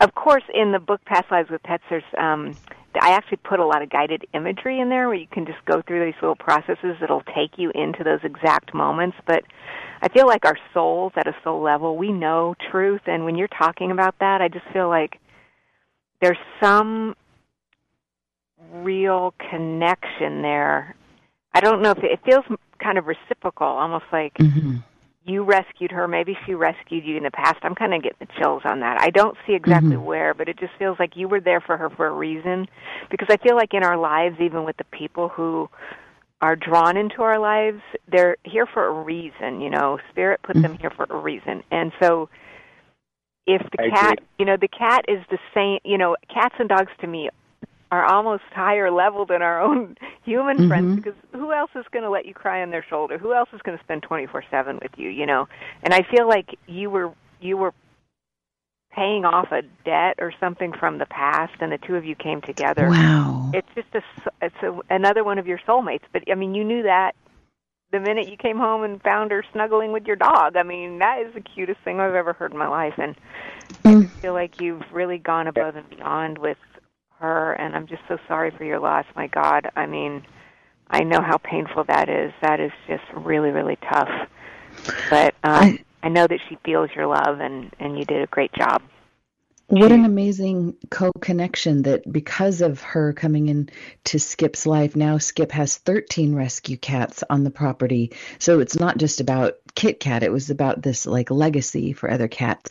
[0.00, 2.56] of course, in the book Past Lives with Pets, there's um,
[3.00, 5.82] I actually put a lot of guided imagery in there where you can just go
[5.82, 9.16] through these little processes that'll take you into those exact moments.
[9.26, 9.42] But
[10.02, 13.48] I feel like our souls at a soul level, we know truth, and when you're
[13.48, 15.18] talking about that, I just feel like
[16.20, 17.14] there's some
[18.72, 20.94] real connection there.
[21.54, 22.44] I don't know if it, it feels
[22.78, 24.76] kind of reciprocal, almost like Mm-hmm.
[25.26, 27.56] You rescued her, maybe she rescued you in the past.
[27.62, 29.00] I'm kind of getting the chills on that.
[29.00, 30.02] I don't see exactly Mhm.
[30.02, 32.68] where, but it just feels like you were there for her for a reason.
[33.10, 35.68] Because I feel like in our lives, even with the people who
[36.40, 39.60] are drawn into our lives, they're here for a reason.
[39.60, 41.62] You know, Spirit put them here for a reason.
[41.70, 42.28] And so,
[43.46, 44.26] if the I cat, agree.
[44.38, 45.78] you know, the cat is the same.
[45.84, 47.30] You know, cats and dogs to me
[47.90, 50.96] are almost higher level than our own human friends Mhm.
[50.96, 53.16] because who else is going to let you cry on their shoulder?
[53.18, 55.46] Who else is going to spend 24/7 with you, you know?
[55.82, 57.72] And I feel like you were you were
[58.92, 62.40] paying off a debt or something from the past and the two of you came
[62.40, 62.88] together.
[62.88, 63.50] Wow.
[63.52, 66.64] It's just a s- it's a, another one of your soulmates, but I mean you
[66.64, 67.14] knew that
[67.92, 70.56] the minute you came home and found her snuggling with your dog.
[70.56, 73.14] I mean, that is the cutest thing I've ever heard in my life and
[73.84, 74.10] Mm.
[74.20, 76.56] feel like you've really gone above and beyond with
[77.18, 79.04] her and I'm just so sorry for your loss.
[79.14, 79.70] My God.
[79.76, 80.24] I mean,
[80.88, 82.32] I know how painful that is.
[82.42, 84.28] That is just really, really tough.
[85.10, 88.26] But um I- I, know that she feels your love and and you did a
[88.26, 88.82] great job.
[89.68, 93.68] What an amazing co-connection that because of her coming in
[94.04, 98.12] to Skip's life, now Skip has 13 rescue cats on the property.
[98.38, 102.28] So it's not just about Kit Kat, it was about this like legacy for other
[102.28, 102.70] cats.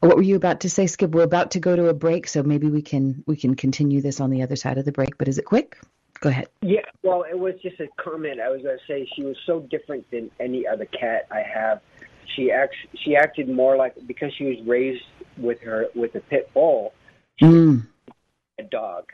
[0.00, 1.10] What were you about to say, Skip?
[1.10, 4.20] We're about to go to a break, so maybe we can we can continue this
[4.20, 5.76] on the other side of the break, but is it quick?
[6.20, 6.48] Go ahead.
[6.62, 8.40] Yeah, well, it was just a comment.
[8.40, 11.80] I was going to say she was so different than any other cat I have.
[12.34, 15.02] She act she acted more like because she was raised
[15.36, 16.92] with her with a pit bull,
[17.42, 17.86] Mm.
[18.58, 19.04] a dog,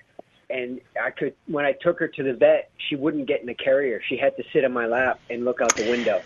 [0.50, 3.54] and I could when I took her to the vet, she wouldn't get in the
[3.54, 4.00] carrier.
[4.06, 6.20] She had to sit on my lap and look out the window.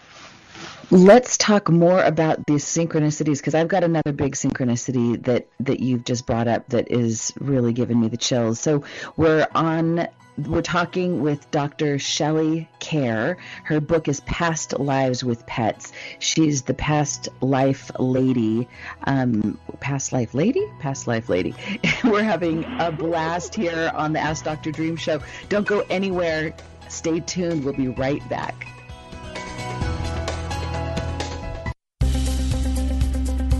[0.91, 6.05] Let's talk more about these synchronicities because I've got another big synchronicity that that you've
[6.05, 8.59] just brought up that is really giving me the chills.
[8.59, 8.85] So
[9.17, 10.09] we're on
[10.47, 11.99] we're talking with Dr.
[11.99, 13.37] Shelley Kaehr.
[13.65, 15.93] Her book is Past Lives with Pets.
[16.21, 18.69] She's the past life lady.
[19.05, 20.65] Um, past life lady?
[20.79, 21.55] Past life lady.
[22.05, 24.71] we're having a blast here on the Ask Dr.
[24.71, 25.21] Dream show.
[25.49, 26.55] Don't go anywhere.
[26.89, 27.65] Stay tuned.
[27.65, 28.69] We'll be right back.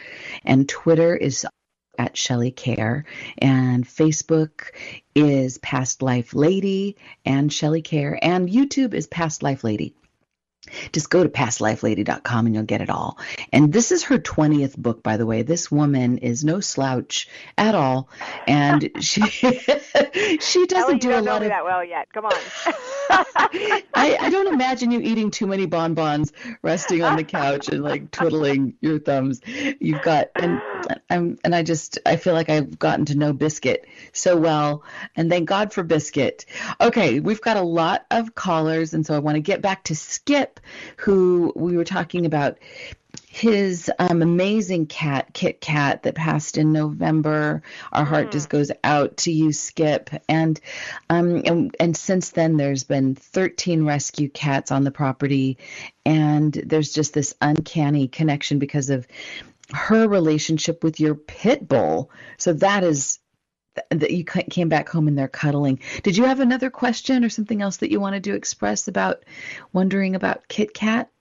[0.45, 1.45] And Twitter is
[1.97, 3.03] at Shelley Kaehr.
[3.37, 4.71] And Facebook
[5.13, 8.17] is Past Life Lady and Shelley Kaehr.
[8.21, 9.93] And YouTube is Past Life Lady.
[10.91, 13.17] Just go to pastlifelady.com and you'll get it all.
[13.51, 15.41] And this is her 20th book, by the way.
[15.41, 17.27] This woman is no slouch
[17.57, 18.09] at all.
[18.47, 19.21] And she
[20.39, 22.11] she doesn't Ellie, do a lot of that well yet.
[22.13, 22.33] Come on.
[23.09, 28.11] I, I don't imagine you eating too many bonbons, resting on the couch and like
[28.11, 29.41] twiddling your thumbs.
[29.79, 30.61] You've got and
[31.09, 34.83] I'm and I just I feel like I've gotten to know Biscuit so well,
[35.15, 36.45] and thank God for Biscuit.
[36.81, 39.95] Okay, we've got a lot of callers, and so I want to get back to
[39.95, 40.59] Skip,
[40.97, 42.57] who we were talking about
[43.29, 47.61] his um, amazing cat, Kit Kat, that passed in November.
[47.91, 50.09] Our heart just goes out to you, Skip.
[50.27, 50.59] And,
[51.09, 55.57] um, and and since then, there's been 13 rescue cats on the property,
[56.05, 59.07] and there's just this uncanny connection because of
[59.73, 62.11] her relationship with your pit bull.
[62.37, 63.19] So that is
[63.91, 65.79] that you came back home and they're cuddling.
[66.01, 69.23] Did you have another question or something else that you wanted to express about
[69.71, 71.11] wondering about Kit Kat?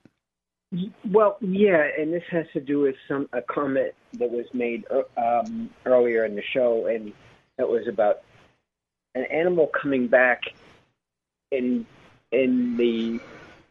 [1.05, 4.85] Well, yeah, and this has to do with some a comment that was made
[5.17, 7.13] um, earlier in the show, and
[7.57, 8.23] that was about
[9.15, 10.43] an animal coming back
[11.53, 11.87] in
[12.33, 13.21] in the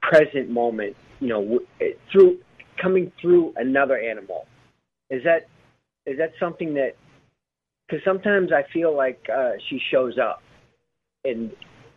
[0.02, 0.96] present moment.
[1.20, 1.60] You know,
[2.12, 2.40] through
[2.82, 4.48] coming through another animal.
[5.10, 5.48] Is that
[6.06, 6.96] is that something that?
[7.88, 10.42] Because sometimes I feel like uh, she shows up
[11.24, 11.52] in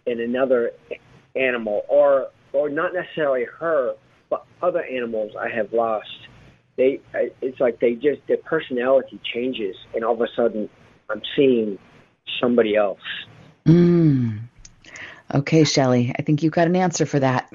[0.06, 0.72] in another
[1.34, 3.94] animal, or or not necessarily her,
[4.30, 6.28] but other animals I have lost,
[6.76, 10.68] they it's like they just their personality changes, and all of a sudden
[11.08, 11.78] I'm seeing
[12.40, 13.00] somebody else.
[13.66, 14.40] Mm.
[15.34, 17.50] Okay, Shelley, I think you've got an answer for that.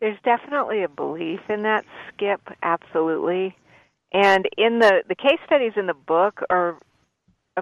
[0.00, 2.40] There's definitely a belief in that, Skip.
[2.62, 3.56] Absolutely.
[4.14, 6.78] And in the the case studies in the book are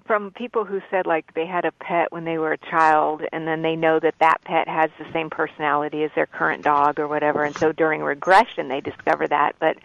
[0.07, 3.47] from people who said like they had a pet when they were a child and
[3.47, 7.09] then they know that that pet has the same personality as their current dog or
[7.09, 7.45] whatever.
[7.45, 9.57] And so during regression they discover that.
[9.59, 9.79] But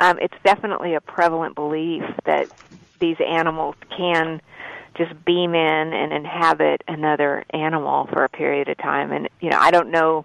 [0.00, 2.48] um it's definitely a prevalent belief that
[3.00, 4.40] these animals can
[4.96, 9.12] just beam in and inhabit another animal for a period of time.
[9.12, 10.24] And you know I don't know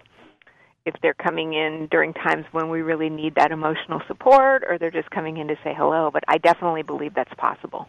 [0.86, 4.90] if they're coming in during times when we really need that emotional support or they're
[4.90, 7.86] just coming in to say hello but I definitely believe that's possible.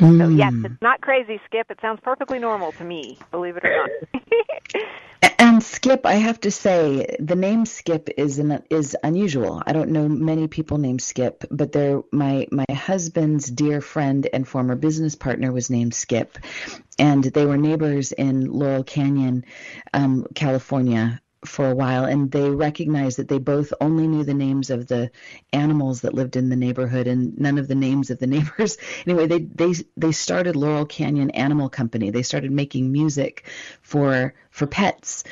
[0.00, 0.18] Mm.
[0.18, 1.70] So yes, it's not crazy, Skip.
[1.70, 4.82] It sounds perfectly normal to me, believe it or not.
[5.38, 9.62] and Skip, I have to say, the name Skip is an, is unusual.
[9.66, 14.48] I don't know many people named Skip, but there my my husband's dear friend and
[14.48, 16.38] former business partner was named Skip,
[16.98, 19.44] and they were neighbors in Laurel Canyon,
[19.92, 24.68] um, California for a while and they recognized that they both only knew the names
[24.68, 25.10] of the
[25.52, 28.76] animals that lived in the neighborhood and none of the names of the neighbors.
[29.06, 32.10] Anyway they they they started Laurel Canyon Animal Company.
[32.10, 33.46] They started making music
[33.80, 35.24] for for pets.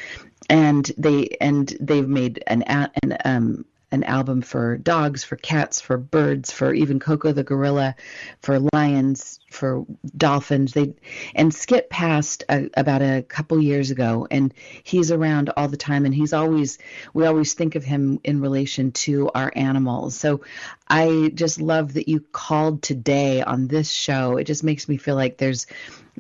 [0.49, 5.97] And they and they've made an an um an album for dogs, for cats, for
[5.97, 7.95] birds, for even Koko the gorilla,
[8.43, 10.73] for lions, for dolphins.
[10.75, 10.95] They
[11.35, 16.05] and Skip passed a, about a couple years ago, and he's around all the time,
[16.05, 16.79] and he's always
[17.15, 20.15] we always think of him in relation to our animals.
[20.15, 20.43] So
[20.87, 24.37] I just love that you called today on this show.
[24.37, 25.67] It just makes me feel like there's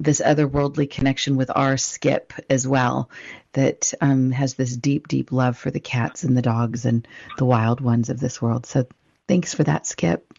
[0.00, 3.10] this otherworldly connection with our Skip as well
[3.52, 7.06] that um, has this deep, deep love for the cats and the dogs and
[7.36, 8.66] the wild ones of this world.
[8.66, 8.86] So
[9.26, 10.32] thanks for that, Skip.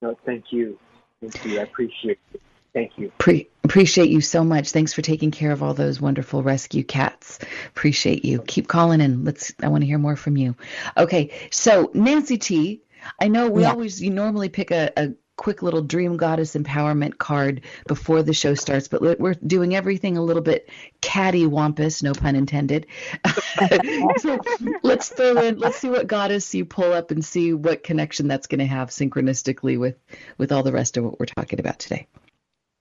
[0.00, 0.78] No, thank you.
[1.20, 1.60] Thank you.
[1.60, 2.40] I appreciate it.
[2.72, 3.10] Thank you.
[3.16, 4.70] Pre- appreciate you so much.
[4.70, 7.38] Thanks for taking care of all those wonderful rescue cats.
[7.68, 8.42] Appreciate you.
[8.46, 9.24] Keep calling in.
[9.24, 9.54] Let's.
[9.62, 10.56] I want to hear more from you.
[10.94, 12.82] Okay, so Nancy T.
[13.18, 13.70] I know we yeah.
[13.70, 18.54] always you normally pick a, a quick little dream goddess empowerment card before the show
[18.54, 20.68] starts, but we're doing everything a little bit
[21.02, 22.86] cattywampus, no pun intended.
[24.18, 24.38] so
[24.82, 28.46] let's throw in, let's see what goddess you pull up and see what connection that's
[28.46, 29.96] going to have synchronistically with
[30.38, 32.06] with all the rest of what we're talking about today.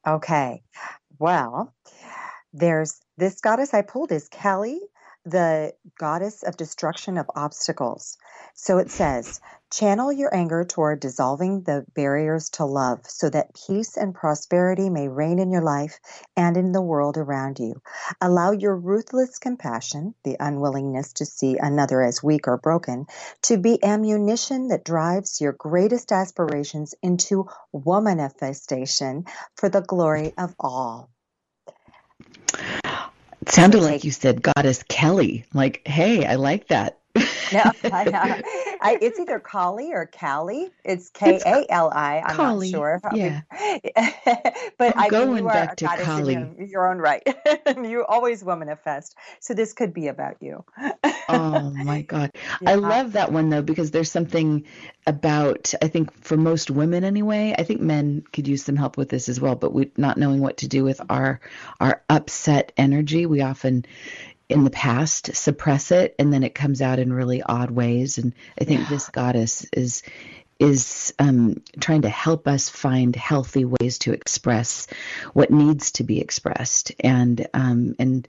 [0.08, 0.64] Okay,
[1.20, 1.74] well,
[2.54, 4.80] there's this goddess I pulled is Kali,
[5.26, 8.18] the goddess of destruction of obstacles.
[8.54, 13.98] So it says, channel your anger toward dissolving the barriers to love so that peace
[13.98, 16.00] and prosperity may reign in your life
[16.38, 17.82] and in the world around you.
[18.22, 23.08] Allow your ruthless compassion, the unwillingness to see another as weak or broken,
[23.44, 31.10] to be ammunition that drives your greatest aspirations into womanifestation for the glory of all.
[33.46, 35.46] It sounded like you said Goddess Kelly.
[35.54, 36.98] Like, hey, I like that.
[37.52, 38.44] No, I,
[38.82, 40.72] I, it's either Kali or Cali.
[40.84, 42.22] It's K A L I.
[42.26, 43.02] I'm Kali, not sure.
[43.14, 43.42] Yeah.
[44.78, 46.34] but I'm I going you are back to Kali.
[46.34, 47.24] your, your own right.
[47.78, 49.16] you always will manifest.
[49.40, 50.64] So this could be about you.
[51.30, 52.32] oh my god
[52.66, 54.66] i love that one though because there's something
[55.08, 59.10] about i think for most women anyway i think men could use some help with
[59.10, 61.40] this as well but we not knowing what to do with our
[61.80, 63.86] our upset energy we often
[64.50, 68.18] in the past suppress it and then it comes out in really odd ways.
[68.18, 70.04] And i think this goddess is
[70.60, 74.88] is um, trying to help us find healthy ways to express
[75.34, 76.94] what needs to be expressed.
[77.00, 78.28] And um, and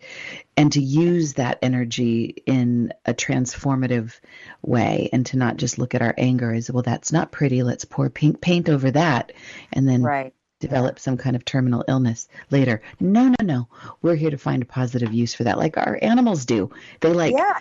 [0.56, 4.18] and to use that energy in a transformative
[4.62, 7.84] way and to not just look at our anger as well that's not pretty let's
[7.84, 9.32] pour pink paint over that.
[9.72, 10.34] And then Right.
[10.60, 13.68] Develop some kind of terminal illness later no no no
[14.02, 17.34] we're here to find a positive use for that like our animals do they like
[17.34, 17.58] Yeah.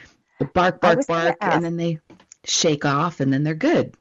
[0.54, 2.00] bark bark bark and then they
[2.46, 3.96] shake off and then they're good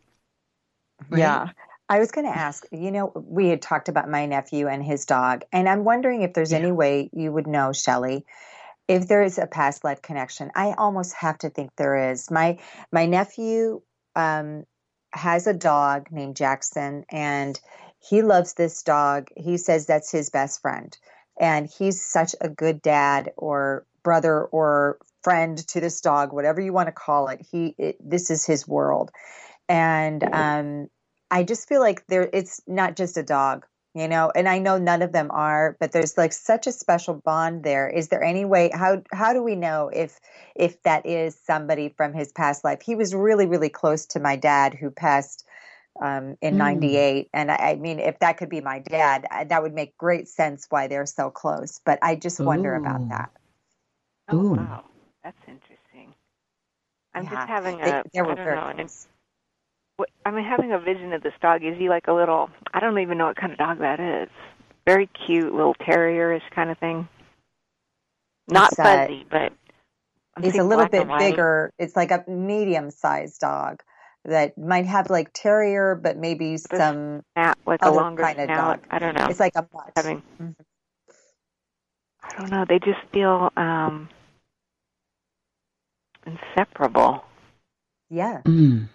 [1.10, 1.18] right?
[1.18, 1.48] Yeah.
[1.86, 5.04] I was going to ask, you know, we had talked about my nephew and his
[5.04, 6.58] dog, and I'm wondering if there's Yeah.
[6.58, 8.24] any way you would know, Shelley,
[8.88, 10.50] if there is a past life connection.
[10.54, 12.30] I almost have to think there is.
[12.30, 12.58] My
[12.90, 13.82] my nephew
[14.16, 14.64] um,
[15.12, 17.60] has a dog named Jackson, and
[18.08, 19.28] he loves this dog.
[19.36, 20.96] He says that's his best friend,
[21.40, 26.72] and he's such a good dad or brother or friend to this dog, whatever you
[26.72, 27.40] want to call it.
[27.50, 29.10] He it, this is his world,
[29.68, 30.88] and um,
[31.30, 34.76] I just feel like there it's not just a dog, you know, and I know
[34.76, 37.88] none of them are, but there's like such a special bond there.
[37.88, 40.20] Is there any way how how do we know if
[40.54, 42.82] if that is somebody from his past life?
[42.82, 45.46] He was really really close to my dad who passed
[46.00, 46.58] um, in Mm.
[46.58, 49.96] 98 and I, I mean if that could be my dad I- that would make
[49.96, 52.80] great sense why they're so close but i just wonder Ooh.
[52.80, 53.30] about that
[54.30, 54.54] Oh, Ooh.
[54.54, 54.84] wow.
[55.22, 56.14] That's interesting.
[57.14, 57.30] I'm Yeah.
[57.30, 59.08] just having They- a, they were I don't very know, an, close.
[59.96, 61.62] what, I'm having a vision of this dog.
[61.62, 64.30] Is he like a little, I don't even know what kind of dog that is.
[64.86, 67.06] Very cute, little terrierish kind of thing.
[68.48, 69.52] Not It's, uh, fuzzy, but
[70.36, 71.70] I'm It's a little bit bigger.
[71.78, 73.82] It's like a medium sized dog
[74.24, 77.22] that might have like terrier, but maybe But- some.
[77.34, 78.82] Snout, like a longer kind of snout.
[78.82, 78.88] dog.
[78.90, 79.26] I don't know.
[79.28, 79.92] It's like a mutt.
[79.96, 80.54] having, Mhm.
[82.22, 82.64] I don't know.
[82.68, 84.08] They just feel um
[86.26, 87.24] inseparable.
[88.10, 88.40] Yeah.
[88.44, 88.88] Mm.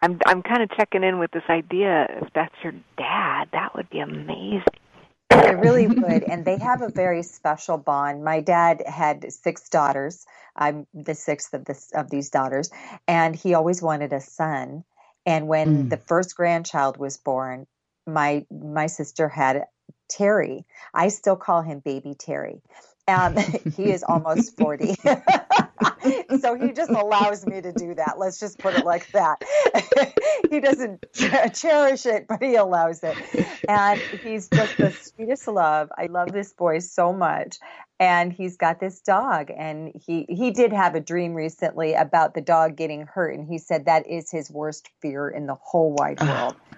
[0.00, 2.06] I'm I'm kind of checking in with this idea.
[2.22, 4.64] If that's your dad, that would be amazing.
[5.40, 6.24] They really would.
[6.24, 8.24] And they have a very special bond.
[8.24, 10.26] My dad had six daughters.
[10.56, 12.70] I'm the sixth of this of these daughters.
[13.08, 14.84] And he always wanted a son.
[15.26, 15.90] And when Mm.
[15.90, 17.66] the first grandchild was born,
[18.06, 19.64] my my sister had
[20.08, 20.66] Terry.
[20.94, 22.62] I still call him baby Terry.
[23.08, 23.36] Um,
[23.76, 24.96] he is almost 40.
[26.40, 28.18] so he just allows me to do that.
[28.18, 29.42] Let's just put it like that.
[30.50, 31.04] he doesn't
[31.54, 33.16] cherish it, but he allows it.
[33.68, 35.90] And he's just the sweetest love.
[35.96, 37.58] I love this boy so much.
[38.00, 42.40] And he's got this dog and he he did have a dream recently about the
[42.40, 46.20] dog getting hurt and he said that is his worst fear in the whole wide
[46.20, 46.56] world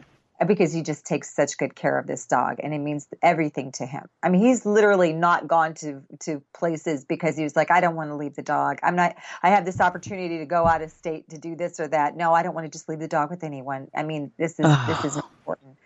[0.47, 3.87] because he just takes such good care of this dog and it means everything to
[3.87, 4.07] him.
[4.23, 7.95] I mean, he's literally not gone to to places because he was like, I don't
[7.95, 8.79] want to leave the dog.
[8.83, 9.17] I'm not.
[9.43, 12.17] I have this opportunity to go out of state to do this or that.
[12.17, 13.89] No, I don't want to just leave the dog with anyone.
[13.95, 15.77] I mean, this is this is an important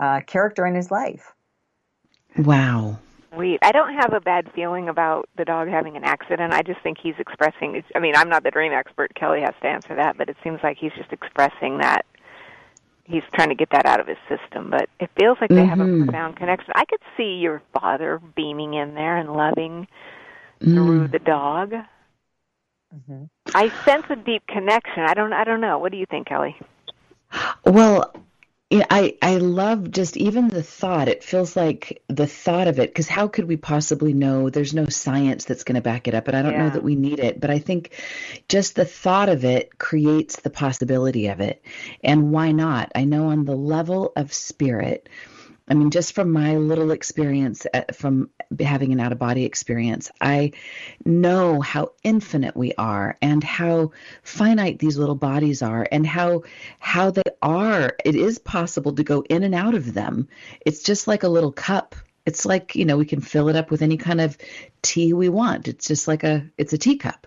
[0.00, 1.32] uh, character in his life.
[2.36, 2.98] wow
[3.34, 3.58] Sweet.
[3.62, 6.52] I don't have a bad feeling about the dog having an accident.
[6.52, 7.82] I just think he's expressing.
[7.94, 9.14] I mean, I'm not the dream expert.
[9.14, 12.06] Kelly has to answer that, but it seems like he's just expressing that
[13.08, 14.70] he's trying to get that out of his system.
[14.70, 16.04] But it feels like they have a Mhm.
[16.04, 16.72] profound connection.
[16.76, 19.88] I could see your father beaming in there and loving
[20.60, 21.10] through Mm.
[21.12, 21.74] the dog.
[23.06, 25.04] hmm I sense a deep connection.
[25.04, 25.32] I don't.
[25.32, 25.78] I don't know.
[25.78, 26.54] What do you think, Kelly?
[27.64, 28.12] Well,
[28.70, 31.08] yeah, I I love just even the thought.
[31.08, 34.50] It feels like the thought of it because how could we possibly know?
[34.50, 36.94] There's no science that's going to back it up, and I don't know that we
[36.94, 37.40] need it.
[37.40, 37.92] But I think
[38.46, 41.62] just the thought of it creates the possibility of it,
[42.04, 42.92] and why not?
[42.94, 45.08] I know on the level of spirit.
[45.68, 50.10] I mean, just from my little experience uh, from having an out of body experience,
[50.20, 50.52] I
[51.04, 53.92] know how infinite we are and how
[54.22, 56.42] finite these little bodies are and how
[56.78, 57.96] how they are.
[58.04, 60.28] It is possible to go in and out of them.
[60.64, 61.94] It's just like a little cup.
[62.28, 64.36] It's like, you know, we can fill it up with any kind of
[64.82, 65.66] tea we want.
[65.66, 67.26] It's just like a it's a teacup.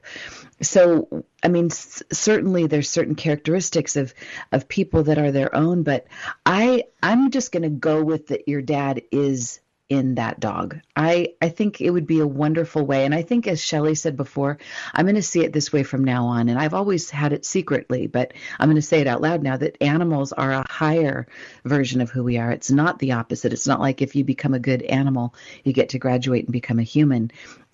[0.61, 4.13] So, I mean, certainly there's certain characteristics of
[4.51, 6.05] of people that are their own, but
[6.45, 9.59] I I'm just going to go with that your dad is
[9.91, 10.79] in that dog.
[10.95, 13.03] I, I think it would be a wonderful way.
[13.03, 14.57] And I think, as Shelley said before,
[14.93, 16.47] I'm going to see it this way from now on.
[16.47, 19.57] And I've always had it secretly, but I'm going to say it out loud now
[19.57, 21.27] that animals are a higher
[21.65, 22.53] version of who we are.
[22.53, 23.51] It's not the opposite.
[23.51, 25.35] It's not like if you become a good animal,
[25.65, 27.29] you get to graduate and become a human.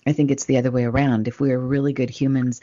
[0.08, 1.28] I think it's the other way around.
[1.28, 2.62] If we are really good humans,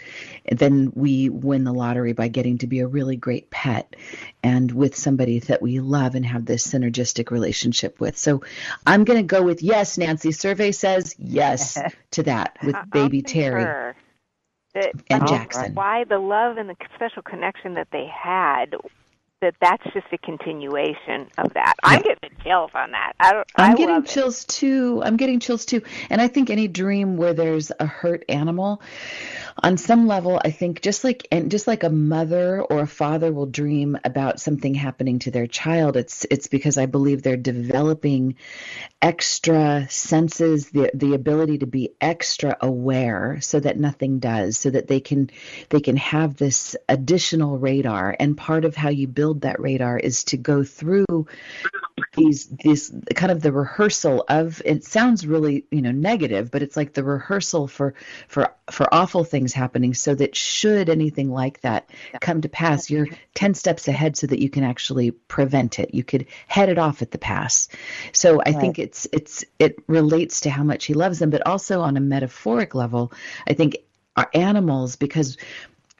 [0.52, 3.96] then we win the lottery by getting to be a really great pet
[4.41, 8.18] and with somebody that we love and have this synergistic relationship with.
[8.18, 8.41] So
[8.86, 10.32] I'm going to go with yes, Nancy.
[10.32, 11.78] Survey says yes
[12.12, 13.93] to that with uh-huh, baby Terry.
[14.74, 15.76] That, and oh, Jackson.
[15.76, 18.76] Why the love and the special connection that they had
[19.46, 21.76] that that's just a continuation of that.
[21.84, 23.14] I'm getting chills on that.
[23.20, 25.04] I don't, I'm I getting chills too.
[25.06, 25.84] I'm getting chills too.
[26.10, 28.82] And I think any dream where there's a hurt animal,
[29.62, 33.32] on some level, I think just like and just like a mother or a father
[33.32, 38.36] will dream about something happening to their child, it's it's because I believe they're developing
[39.02, 44.88] extra senses, the the ability to be extra aware, so that nothing does, so that
[44.88, 45.30] they can
[45.70, 48.16] they can have this additional radar.
[48.20, 51.06] And part of how you build that radar is to go through
[52.16, 56.76] these these kind of the rehearsal of it sounds really you know negative but it's
[56.76, 57.94] like the rehearsal for
[58.28, 61.90] for for awful things happening so that should anything like that
[62.22, 65.94] come to pass you're 10 steps ahead so that you can actually prevent it.
[65.94, 67.68] You could head it off at the pass.
[68.14, 71.82] So i think it's it's it relates to how much he loves them but also
[71.82, 73.12] on a metaphoric level
[73.48, 73.78] i think
[74.16, 75.38] our animals because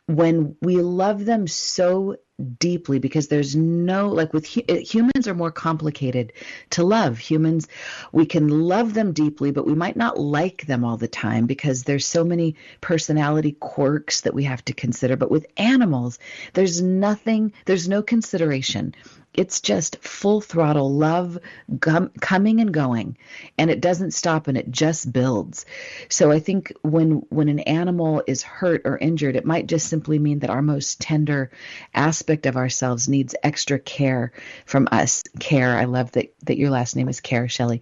[0.08, 2.16] when we love them so
[2.60, 6.34] deeply because there's no like with humans are more complicated
[6.72, 7.18] to love.
[7.18, 7.68] Humans
[8.12, 11.84] we can love them deeply but we might not like them all the time because
[11.84, 15.16] there's so many personality quirks that we have to consider.
[15.16, 16.20] But with animals
[16.54, 18.94] there's nothing there's no consideration
[19.38, 21.38] it's just full throttle love
[21.80, 23.18] gum, coming and going
[23.58, 25.66] and it doesn't stop and it just builds.
[26.10, 30.20] So i think when when an animal is hurt or injured it might just simply
[30.20, 31.52] mean that our most tender
[31.94, 34.32] aspect of ourselves needs extra Kaehr
[34.66, 35.24] from us.
[35.40, 35.78] Care.
[35.78, 37.82] I love that that your last name is care shelley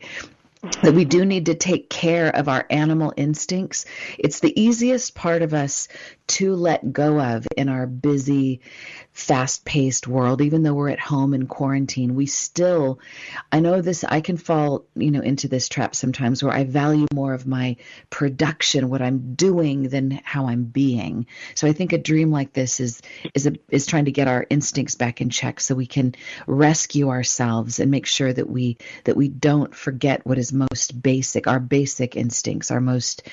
[0.81, 3.85] that we do need to take care of our animal instincts.
[4.17, 5.89] It's the easiest part of us
[6.25, 8.61] to let go of in our busy,
[9.11, 10.41] fast paced world.
[10.41, 12.99] Even though we're at home in quarantine, we still,
[13.51, 17.07] I know this, I can fall, you know, into this trap sometimes where I value
[17.13, 17.75] more of my
[18.09, 21.27] production, what I'm doing, than how I'm being.
[21.55, 23.01] So I think a dream like this is,
[23.33, 26.15] is, a, is trying to get our instincts back in check so we can
[26.47, 31.47] rescue ourselves and make sure that we, that we don't forget what is most basic,
[31.47, 33.23] our basic instincts, our most,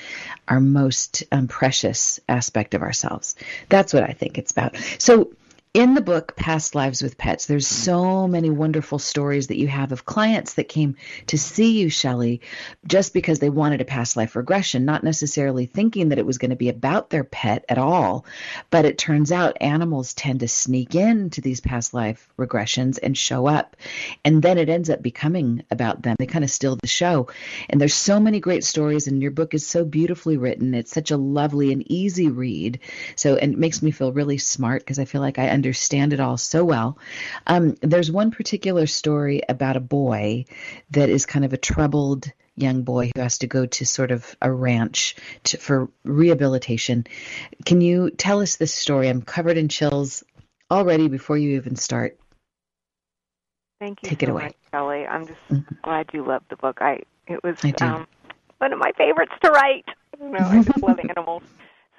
[0.47, 3.35] our most um, precious aspect of ourselves.
[3.69, 4.75] That's what I think it's about.
[4.97, 5.31] So
[5.73, 7.83] in the book past lives with pets there's mm-hmm.
[7.83, 10.95] so many wonderful stories that you have of clients that came
[11.27, 12.41] to see you shelley
[12.85, 16.49] just because they wanted a past life regression not necessarily thinking that it was going
[16.49, 18.25] to be about their pet at all.
[18.69, 23.47] But it turns out animals tend to sneak into these past life regressions and show
[23.47, 23.77] up
[24.25, 26.15] and then it ends up becoming about them.
[26.19, 27.27] They kind of steal the show.
[27.69, 30.73] And there's so many great stories and your book is so beautifully written.
[30.73, 32.79] It's such a lovely and easy read.
[33.15, 36.19] So and it makes me feel really smart because i feel like i understand it
[36.19, 36.97] all so well.
[37.45, 40.45] Um, there's one particular story about a boy
[40.89, 44.35] that is kind of a troubled young boy who has to go to sort of
[44.41, 47.05] a ranch to, for rehabilitation.
[47.63, 49.07] Can you tell us this story?
[49.07, 50.23] I'm covered in chills
[50.71, 52.17] already before you even start.
[53.79, 54.43] Thank you Take so it away.
[54.45, 55.05] much, Kelly.
[55.05, 55.81] I'm just Mhm.
[55.83, 56.79] glad you loved the book.
[56.81, 58.07] I it was um,
[58.57, 59.85] one of my favorites to write.
[60.19, 61.43] You know, I just love animals.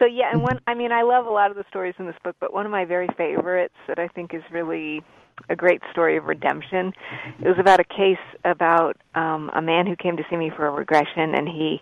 [0.03, 2.17] So yeah, and one I mean I love a lot of the stories in this
[2.25, 5.01] book, but one of my very favorites that I think is really
[5.49, 6.93] a great story of redemption.
[7.41, 10.67] It was about a case about um a man who came to see me for
[10.67, 11.81] a regression and he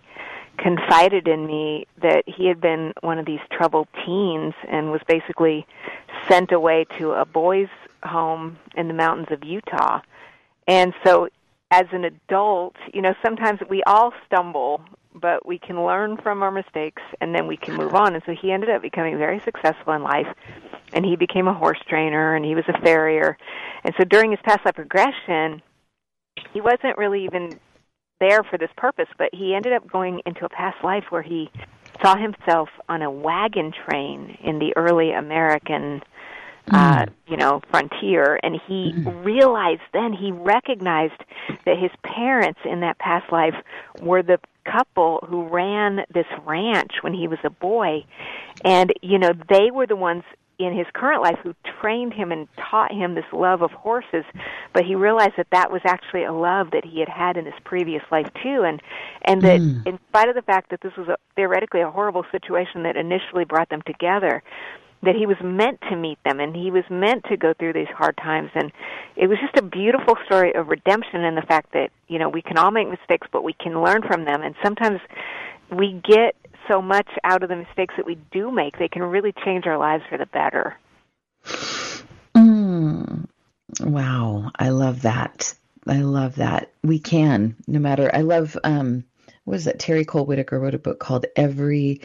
[0.59, 5.67] confided in me that he had been one of these troubled teens and was basically
[6.29, 7.69] sent away to a boys
[8.03, 10.03] home in the mountains of Utah.
[10.69, 11.31] And so
[11.71, 14.83] as an adult, you know, sometimes we all stumble,
[15.21, 18.15] but we can learn from our mistakes and then we can move on.
[18.15, 20.27] And so he ended up becoming very successful in life
[20.93, 23.37] and he became a horse trainer and he was a farrier.
[23.85, 25.63] And so during his past life regression,
[26.53, 27.59] he wasn't really even
[28.21, 31.51] there for this purpose, but he ended up going into a past life where he
[32.03, 36.03] saw himself on a wagon train in the early American
[36.71, 38.39] uh, you know, frontier.
[38.43, 38.93] And he
[39.23, 41.23] realized then, he recognized
[41.65, 43.55] that his parents in that past life
[44.01, 48.05] were the couple who ran this ranch when he was a boy.
[48.65, 50.23] And, you know, they were the ones
[50.59, 54.25] in his current life who trained him and taught him this love of horses
[54.75, 57.55] but he realized that that was actually a love that he had had in his
[57.65, 58.83] previous life too and
[59.25, 59.87] and that Mm.
[59.87, 63.45] in spite of the fact that this was a, theoretically a horrible situation that initially
[63.45, 64.43] brought them together
[65.03, 67.89] that he was meant to meet them and he was meant to go through these
[67.97, 68.71] hard times and
[69.17, 72.43] it was just a beautiful story of redemption and the fact that you know we
[72.43, 75.01] can all make mistakes but we can learn from them and sometimes
[75.71, 76.37] we get
[76.69, 79.79] so much out of the mistakes that we do make they can really change our
[79.79, 80.77] lives for the better
[82.35, 83.27] Mm.
[83.81, 85.55] Wow, I love that.
[85.87, 86.71] I love that.
[86.83, 88.11] We can, no matter.
[88.15, 88.57] I love.
[88.65, 89.05] Um,
[89.51, 89.81] what is that?
[89.81, 92.03] Terry Cole Whittaker wrote a book called "Every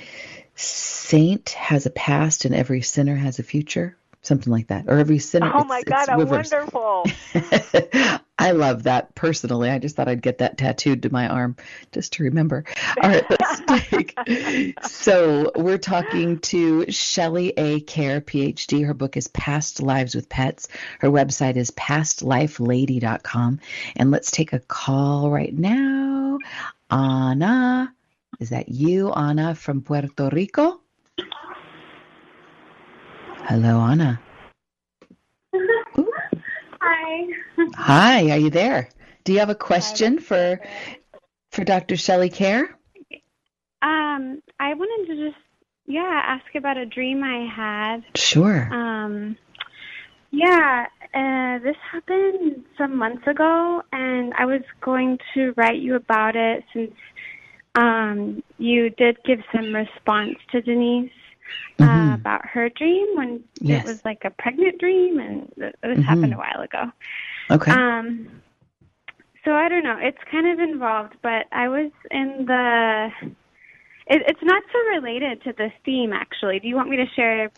[0.56, 5.20] Saint Has a Past and Every Sinner Has a Future," something like that, or every
[5.20, 5.52] sinner.
[5.54, 6.52] oh my it's god how reversed.
[6.52, 7.06] wonderful
[8.38, 9.70] I love that personally.
[9.70, 11.56] I just thought I'd get that tattooed to my arm
[11.94, 12.66] just to remember.
[13.02, 14.78] All right, let's take.
[14.84, 17.80] So we're talking to Shelley A.
[17.82, 18.86] Kaehr, PhD.
[18.86, 20.68] Her book is Past Lives with Pets.
[21.00, 23.60] Her website is pastlifelady.com.
[23.96, 26.40] And let's take a call right now.
[26.90, 27.94] Anna,
[28.40, 30.82] is that you, Anna from Puerto Rico?
[33.48, 34.20] Hello, Anna.
[36.82, 37.28] Hi.
[37.76, 38.90] Hi, are you there?
[39.24, 40.60] Do you have a question for
[41.52, 41.96] for Dr.
[41.96, 42.68] Shelley Kaehr?
[43.82, 45.42] Um, I wanted to just
[45.88, 48.04] yeah ask about a dream I had.
[48.16, 48.70] Sure.
[48.72, 49.38] Um,
[50.36, 56.36] yeah, uh, this happened some months ago, and I was going to write you about
[56.36, 56.94] it since
[57.76, 61.12] um, you did give some response to Denise
[61.80, 62.14] uh, Mhm.
[62.16, 63.86] about her dream when Yes.
[63.86, 66.04] it was like a pregnant dream, and th- this Mhm.
[66.04, 66.92] happened a while ago.
[67.52, 67.72] Okay.
[67.72, 68.42] Um,
[69.44, 69.98] so I don't know.
[70.02, 73.12] It's kind of involved, but I was in the.
[74.08, 76.60] It, it's not so related to this theme, actually.
[76.60, 77.52] Do you want me to share?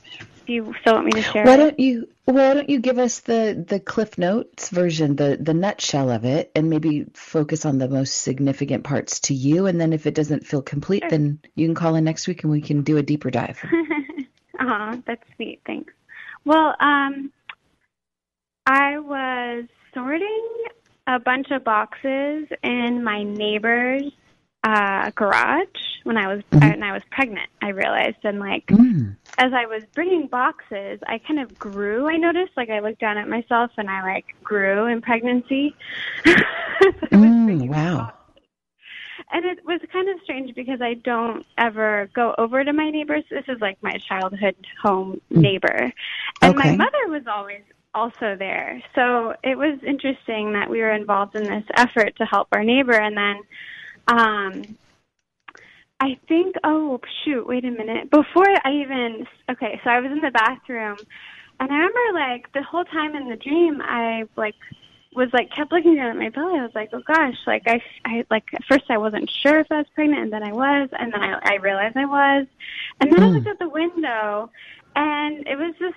[0.46, 1.46] Do you still want me to share?
[1.46, 5.54] Why don't you why don't you give us the the Cliff Notes version, the the
[5.54, 9.94] nutshell of it, and maybe focus on the most significant parts to you, and then
[9.94, 12.82] if it doesn't feel complete, then you can call in next week and we can
[12.84, 13.64] do a deeper dive.
[14.60, 15.62] Aw, that's sweet.
[15.66, 15.94] Thanks.
[16.44, 17.32] Well, um,
[18.66, 20.66] I was sorting
[21.08, 24.12] a bunch of boxes in my neighbor's
[24.64, 25.68] uh, garage
[26.04, 27.50] when I was and I was pregnant.
[27.62, 29.16] I realized, and like Mm.
[29.38, 32.10] As I was bringing boxes, I kind of grew.
[32.10, 35.76] I noticed, like I looked down at myself, and I like grew in pregnancy.
[37.12, 38.14] Mm, wow.
[39.32, 43.24] And it was kind of strange because I don't ever go over to my neighbors.
[43.30, 45.92] This is like my childhood home neighbor.
[46.42, 47.64] And my mother was always
[47.94, 48.82] also there.
[48.96, 52.94] So it was interesting that we were involved in this effort to help our neighbor.
[52.94, 53.42] And then
[54.08, 54.78] um,
[56.00, 58.12] I think, oh, shoot, wait a minute.
[58.12, 60.98] Before I even, okay, so I was in the bathroom.
[61.60, 64.56] And I remember like the whole time in the dream, I like
[65.16, 66.60] was like kept looking down at my belly.
[66.60, 69.68] I was like, oh gosh, like I, I like at first I wasn't sure if
[69.72, 72.46] I was pregnant, and then I was, and then I, I realized I was,
[73.02, 73.34] and then I hmm.
[73.34, 74.52] looked out the window,
[74.96, 75.94] and it was this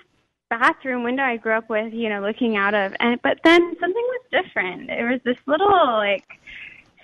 [0.49, 4.03] bathroom window I grew up with, you know, looking out of, and but then something
[4.03, 4.89] was different.
[4.89, 6.25] It was this little like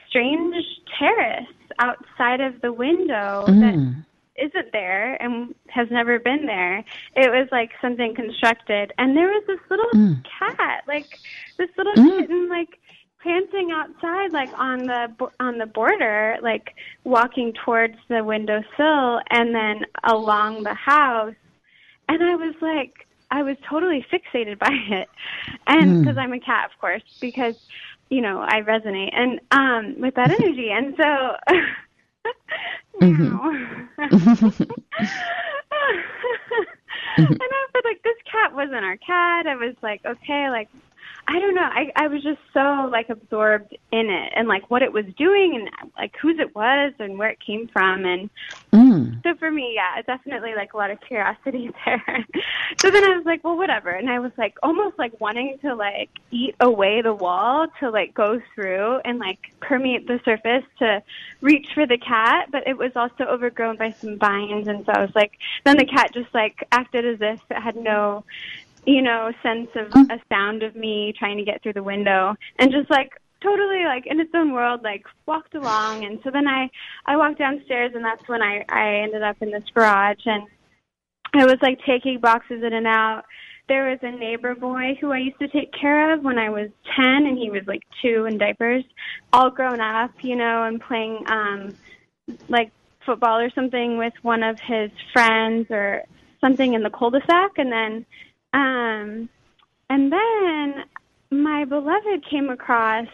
[0.09, 0.65] strange
[0.97, 1.45] terrace
[1.79, 4.05] outside of the window that Mm.
[4.35, 6.83] isn't there and has never been there.
[7.15, 10.23] It was like something constructed, and there was this little Mm.
[10.23, 11.19] cat, like
[11.57, 12.19] this little Mm.
[12.19, 12.79] kitten, like
[13.19, 19.85] panting outside, like on the on the border, like walking towards the windowsill, and then
[20.03, 21.33] along the house.
[22.09, 25.09] And I was like, I was totally fixated by it,
[25.67, 25.99] and Mm.
[25.99, 27.55] because I'm a cat, of course, because
[28.09, 31.35] you know I resonate and um with that energy, and so.
[37.17, 37.25] Know.
[37.25, 39.47] And I was like, this cat wasn't our cat.
[39.47, 40.69] I was like, okay, like,
[41.27, 41.61] I don't know.
[41.61, 45.55] I I was just so like absorbed in it and like what it was doing
[45.55, 48.29] and like whose it was and where it came from and
[48.73, 49.23] Mm.
[49.23, 52.25] so for me, yeah, definitely like a lot of curiosity there.
[52.81, 53.89] so then I was like, well, whatever.
[53.89, 58.13] And I was like almost like wanting to like eat away the wall to like
[58.13, 61.01] go through and like permeate the surface to
[61.39, 64.67] reach for the cat, but it was also overgrown by some vines.
[64.67, 65.31] And so I was like,
[65.63, 68.25] then the cat just like acted as if it had no,
[68.87, 72.71] you know, sense of a sound of me trying to get through the window and
[72.71, 73.11] just like
[73.43, 76.05] totally like in its own world like walked along.
[76.05, 76.69] And so then i
[77.05, 80.43] i walked downstairs and that's when i i ended up in this garage and
[81.35, 83.25] i was like taking boxes in and out.
[83.67, 86.69] There was a neighbor boy who i used to take care of when i was
[86.95, 88.85] ten and he was like two in diapers
[89.33, 91.75] all grown up you know and playing um
[92.47, 92.71] like
[93.05, 96.03] football or something with one of his friends or
[96.41, 98.05] something in the cul-de-sac, and then
[98.57, 99.29] um,
[99.89, 100.83] and then
[101.31, 103.07] my beloved came across,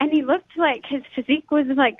[0.00, 1.98] and he looked like his physique was like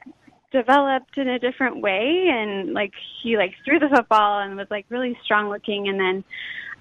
[0.53, 4.85] developed in a different way and like he like threw the football and was like
[4.89, 5.89] really strong looking.
[5.89, 6.25] And then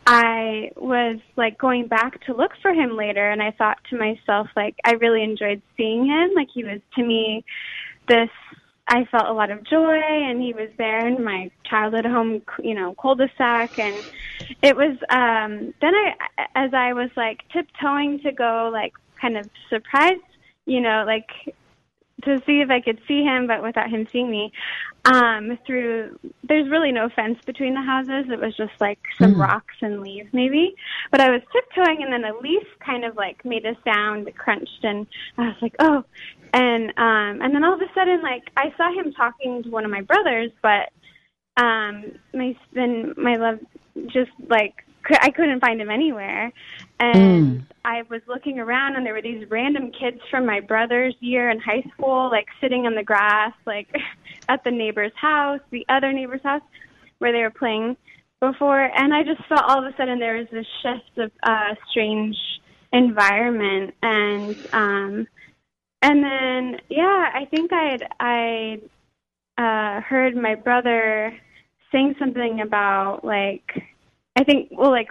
[0.08, 4.48] I was like going back to look for him later and I thought to myself
[4.56, 6.32] like I really enjoyed seeing him.
[6.36, 7.44] Like he was to me
[8.08, 8.30] this
[8.88, 12.74] I felt a lot of joy and he was there in my childhood home you
[12.74, 14.04] know cul-de-sac and
[14.62, 16.14] it was um then I
[16.56, 20.20] as I was like tiptoeing to go like kind of surprise
[20.66, 21.30] you know like
[22.24, 24.52] to see if I could see him, but without him seeing me.
[25.06, 28.30] Um, through there's really no fence between the houses.
[28.30, 29.40] It was just like some mm.
[29.40, 30.76] rocks and leaves, maybe.
[31.12, 34.38] But I was tiptoeing, and then a leaf kind of like made a sound, it
[34.38, 36.04] crunched, and I was like, oh.
[36.54, 39.86] And um, and then all of a sudden, like I saw him talking to one
[39.86, 40.90] of my brothers, but
[41.58, 43.60] um, my then my love
[44.08, 44.84] just like
[45.22, 46.52] I couldn't find him anywhere.
[47.00, 47.66] And mm.
[47.86, 51.60] I was looking around and there were these random kids from my brother's year in
[51.60, 53.88] high school, like sitting on the grass, like
[54.50, 56.62] at the neighbor's house, the other neighbor's house,
[57.20, 57.96] where they were playing
[58.40, 58.82] before.
[58.82, 62.36] And I just felt all of a sudden there was this shift of uh, strange
[62.92, 63.94] environment.
[64.04, 65.28] And, um,
[66.02, 68.82] and then, yeah, I think I'd, I,
[69.60, 71.38] uh, heard my brother
[71.92, 73.84] saying something about like,
[74.38, 75.10] I think, well, like,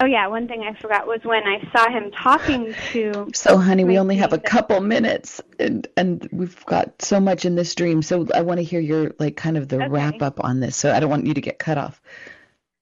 [0.00, 3.30] oh yeah, one thing I forgot was when I saw him talking to.
[3.32, 7.54] So, honey, we only have a couple minutes, and and we've got so much in
[7.54, 8.02] this dream.
[8.02, 9.88] So, I want to hear your like kind of the okay.
[9.88, 10.76] wrap up on this.
[10.76, 12.02] So, I don't want you to get cut off.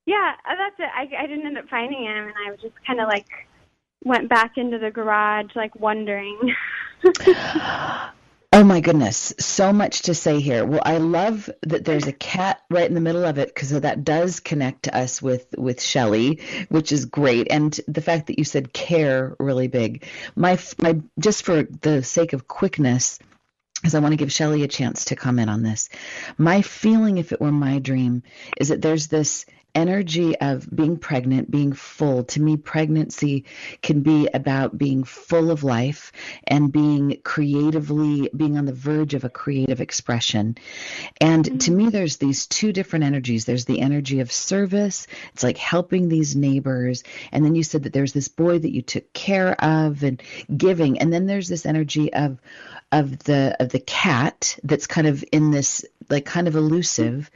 [0.07, 0.89] Yeah, uh, that's it.
[0.93, 3.29] I I didn't end up finding him, and I was just kind of like
[4.03, 6.37] went back into the garage, like wondering.
[8.53, 10.65] Oh my goodness, so much to say here.
[10.65, 14.03] Well, I love that there's a cat right in the middle of it because that
[14.03, 18.45] does connect to us with with Shelley, which is great, and the fact that you
[18.45, 20.05] said care really big.
[20.35, 23.21] My my just for the sake of quickness,
[23.77, 25.89] because I want to give Shelley a chance to comment on this.
[26.37, 28.25] My feeling, if it were my dream,
[28.59, 32.25] is that there's this energy of being pregnant, being full.
[32.25, 33.45] To me, pregnancy
[33.83, 36.13] can be about being full of life
[36.47, 40.57] and being creatively, being on the verge of a creative expression.
[41.21, 41.59] And mm-hmm.
[41.59, 43.45] to me, there's these two different energies.
[43.45, 47.03] There's the energy of service, it's like helping these neighbors.
[47.33, 50.23] And then you said that there's this boy that you took care of and
[50.55, 50.99] giving.
[50.99, 52.39] And then there's this energy of,
[52.93, 57.31] of the of the cat that's kind of in this like kind of elusive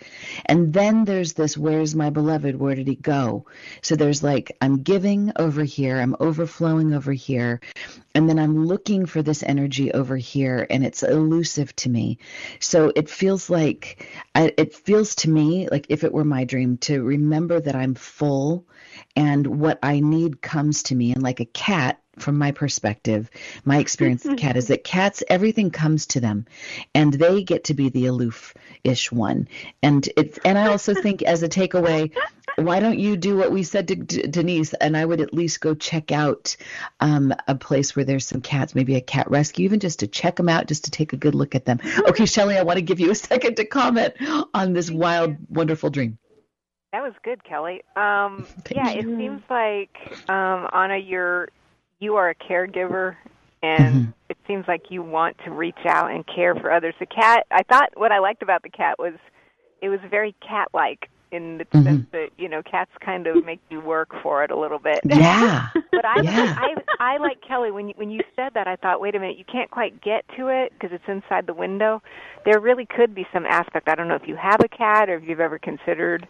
[0.46, 3.46] and then there's this where's my beloved where did he go?
[3.82, 7.60] So there's like i'm giving over here i'm overflowing over here
[8.14, 12.18] and then i'm looking for this energy over here and it's elusive to me.
[12.60, 16.78] So it feels like I, it feels to me like if it were my dream
[16.78, 18.66] to remember that i'm full
[19.16, 23.30] and what i need comes to me and like a cat from my perspective,
[23.64, 26.46] my experience with cat is that cats, everything comes to them
[26.94, 29.48] and they get to be the aloof ish one.
[29.82, 32.12] And it's, and I also think as a takeaway,
[32.56, 34.74] why don't you do what we said to D- Denise?
[34.74, 36.56] And I would at least go check out
[37.00, 40.36] um, a place where there's some cats, maybe a cat rescue, even just to check
[40.36, 41.80] them out, just to take a good look at them.
[42.08, 44.14] Okay, Shelley, I want to give you a second to comment
[44.52, 46.18] on this wild, wonderful dream.
[46.92, 47.82] That was good, Kelly.
[47.96, 49.98] Um, yeah, it seems like
[50.28, 51.48] um, Anna, you're
[52.04, 53.16] you are a caregiver
[53.62, 54.10] and mm-hmm.
[54.28, 56.94] it seems like you want to reach out and care for others.
[57.00, 59.14] The cat, I thought what I liked about the cat was
[59.80, 61.84] it was very cat-like in the mm-hmm.
[61.84, 65.00] sense that you know cats kind of make you work for it a little bit.
[65.04, 65.68] Yeah.
[65.90, 66.56] but I, yeah.
[66.58, 69.38] I I like Kelly when you when you said that I thought wait a minute
[69.38, 72.02] you can't quite get to it because it's inside the window.
[72.44, 73.88] There really could be some aspect.
[73.88, 76.28] I don't know if you have a cat or if you've ever considered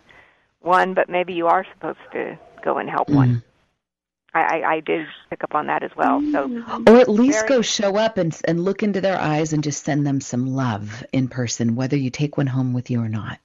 [0.60, 3.16] one, but maybe you are supposed to go and help mm-hmm.
[3.16, 3.42] one.
[4.35, 6.20] I, I, did pick up on that as well.
[6.32, 7.49] So, or at least very...
[7.49, 11.05] go show up and and look into their eyes and just send them some love
[11.12, 13.39] in person, whether you take one home with you or not.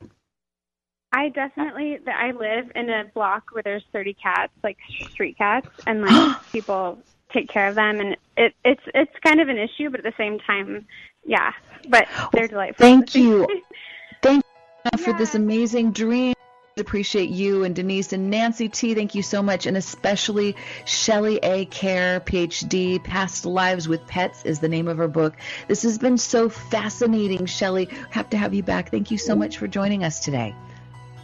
[1.14, 2.00] I definitely.
[2.08, 4.78] I live in a block where there's 30 cats, like
[5.12, 6.98] street cats, and like people
[7.32, 10.18] take care of them, and it it's it's kind of an issue, but at the
[10.18, 10.88] same time,
[11.24, 11.54] yeah.
[11.88, 12.84] But they're delightful.
[12.84, 13.48] Thank you.
[14.24, 14.44] Thank
[14.92, 16.34] you for this amazing dream
[16.80, 18.96] appreciate you and Denise and Nancy T.
[18.96, 19.66] Thank you so much.
[19.66, 20.56] And especially
[20.86, 21.66] Shelley A.
[21.66, 25.36] Kaehr, PhD, Past Lives with Pets is the name of her book.
[25.68, 27.90] This has been so fascinating, Shelley.
[28.10, 28.92] Have to have you back.
[28.92, 30.56] Thank you so much for joining us today.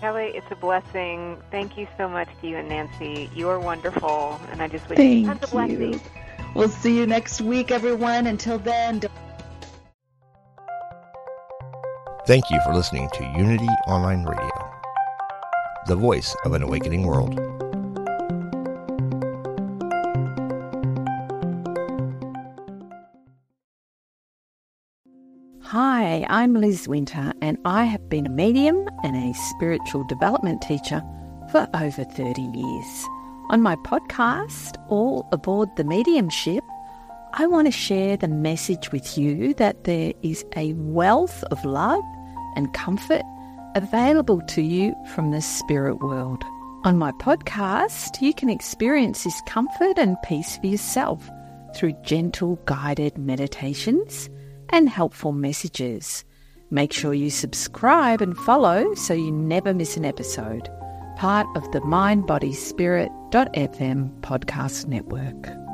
[0.02, 1.42] Kelly, it's a blessing.
[1.52, 3.30] Thank you so much to you and Nancy.
[3.34, 6.02] You are wonderful, and I just wish Thank you tons of blessings.
[6.54, 8.28] We'll see you next week, everyone.
[8.28, 9.02] Until then.
[12.28, 14.65] Thank you for listening to Unity Online Radio
[15.88, 17.40] the voice of an awakening world.
[25.62, 31.04] Hi, I'm Liz Winter, and I have been a medium and a spiritual development teacher
[31.52, 33.06] for over 30 years.
[33.50, 36.64] On my podcast, All Aboard the Mediumship,
[37.34, 42.04] I want to share the message with you that there is a wealth of love
[42.56, 43.22] and comfort
[43.76, 46.44] available to you from the spirit world.
[46.84, 51.30] On my podcast, you can experience this comfort and peace for yourself
[51.76, 54.30] through gentle guided meditations
[54.70, 56.24] and helpful messages.
[56.72, 60.70] Make sure you subscribe and follow so you never miss an episode.
[61.18, 65.65] Part of the mindbodyspirit.fm podcast network.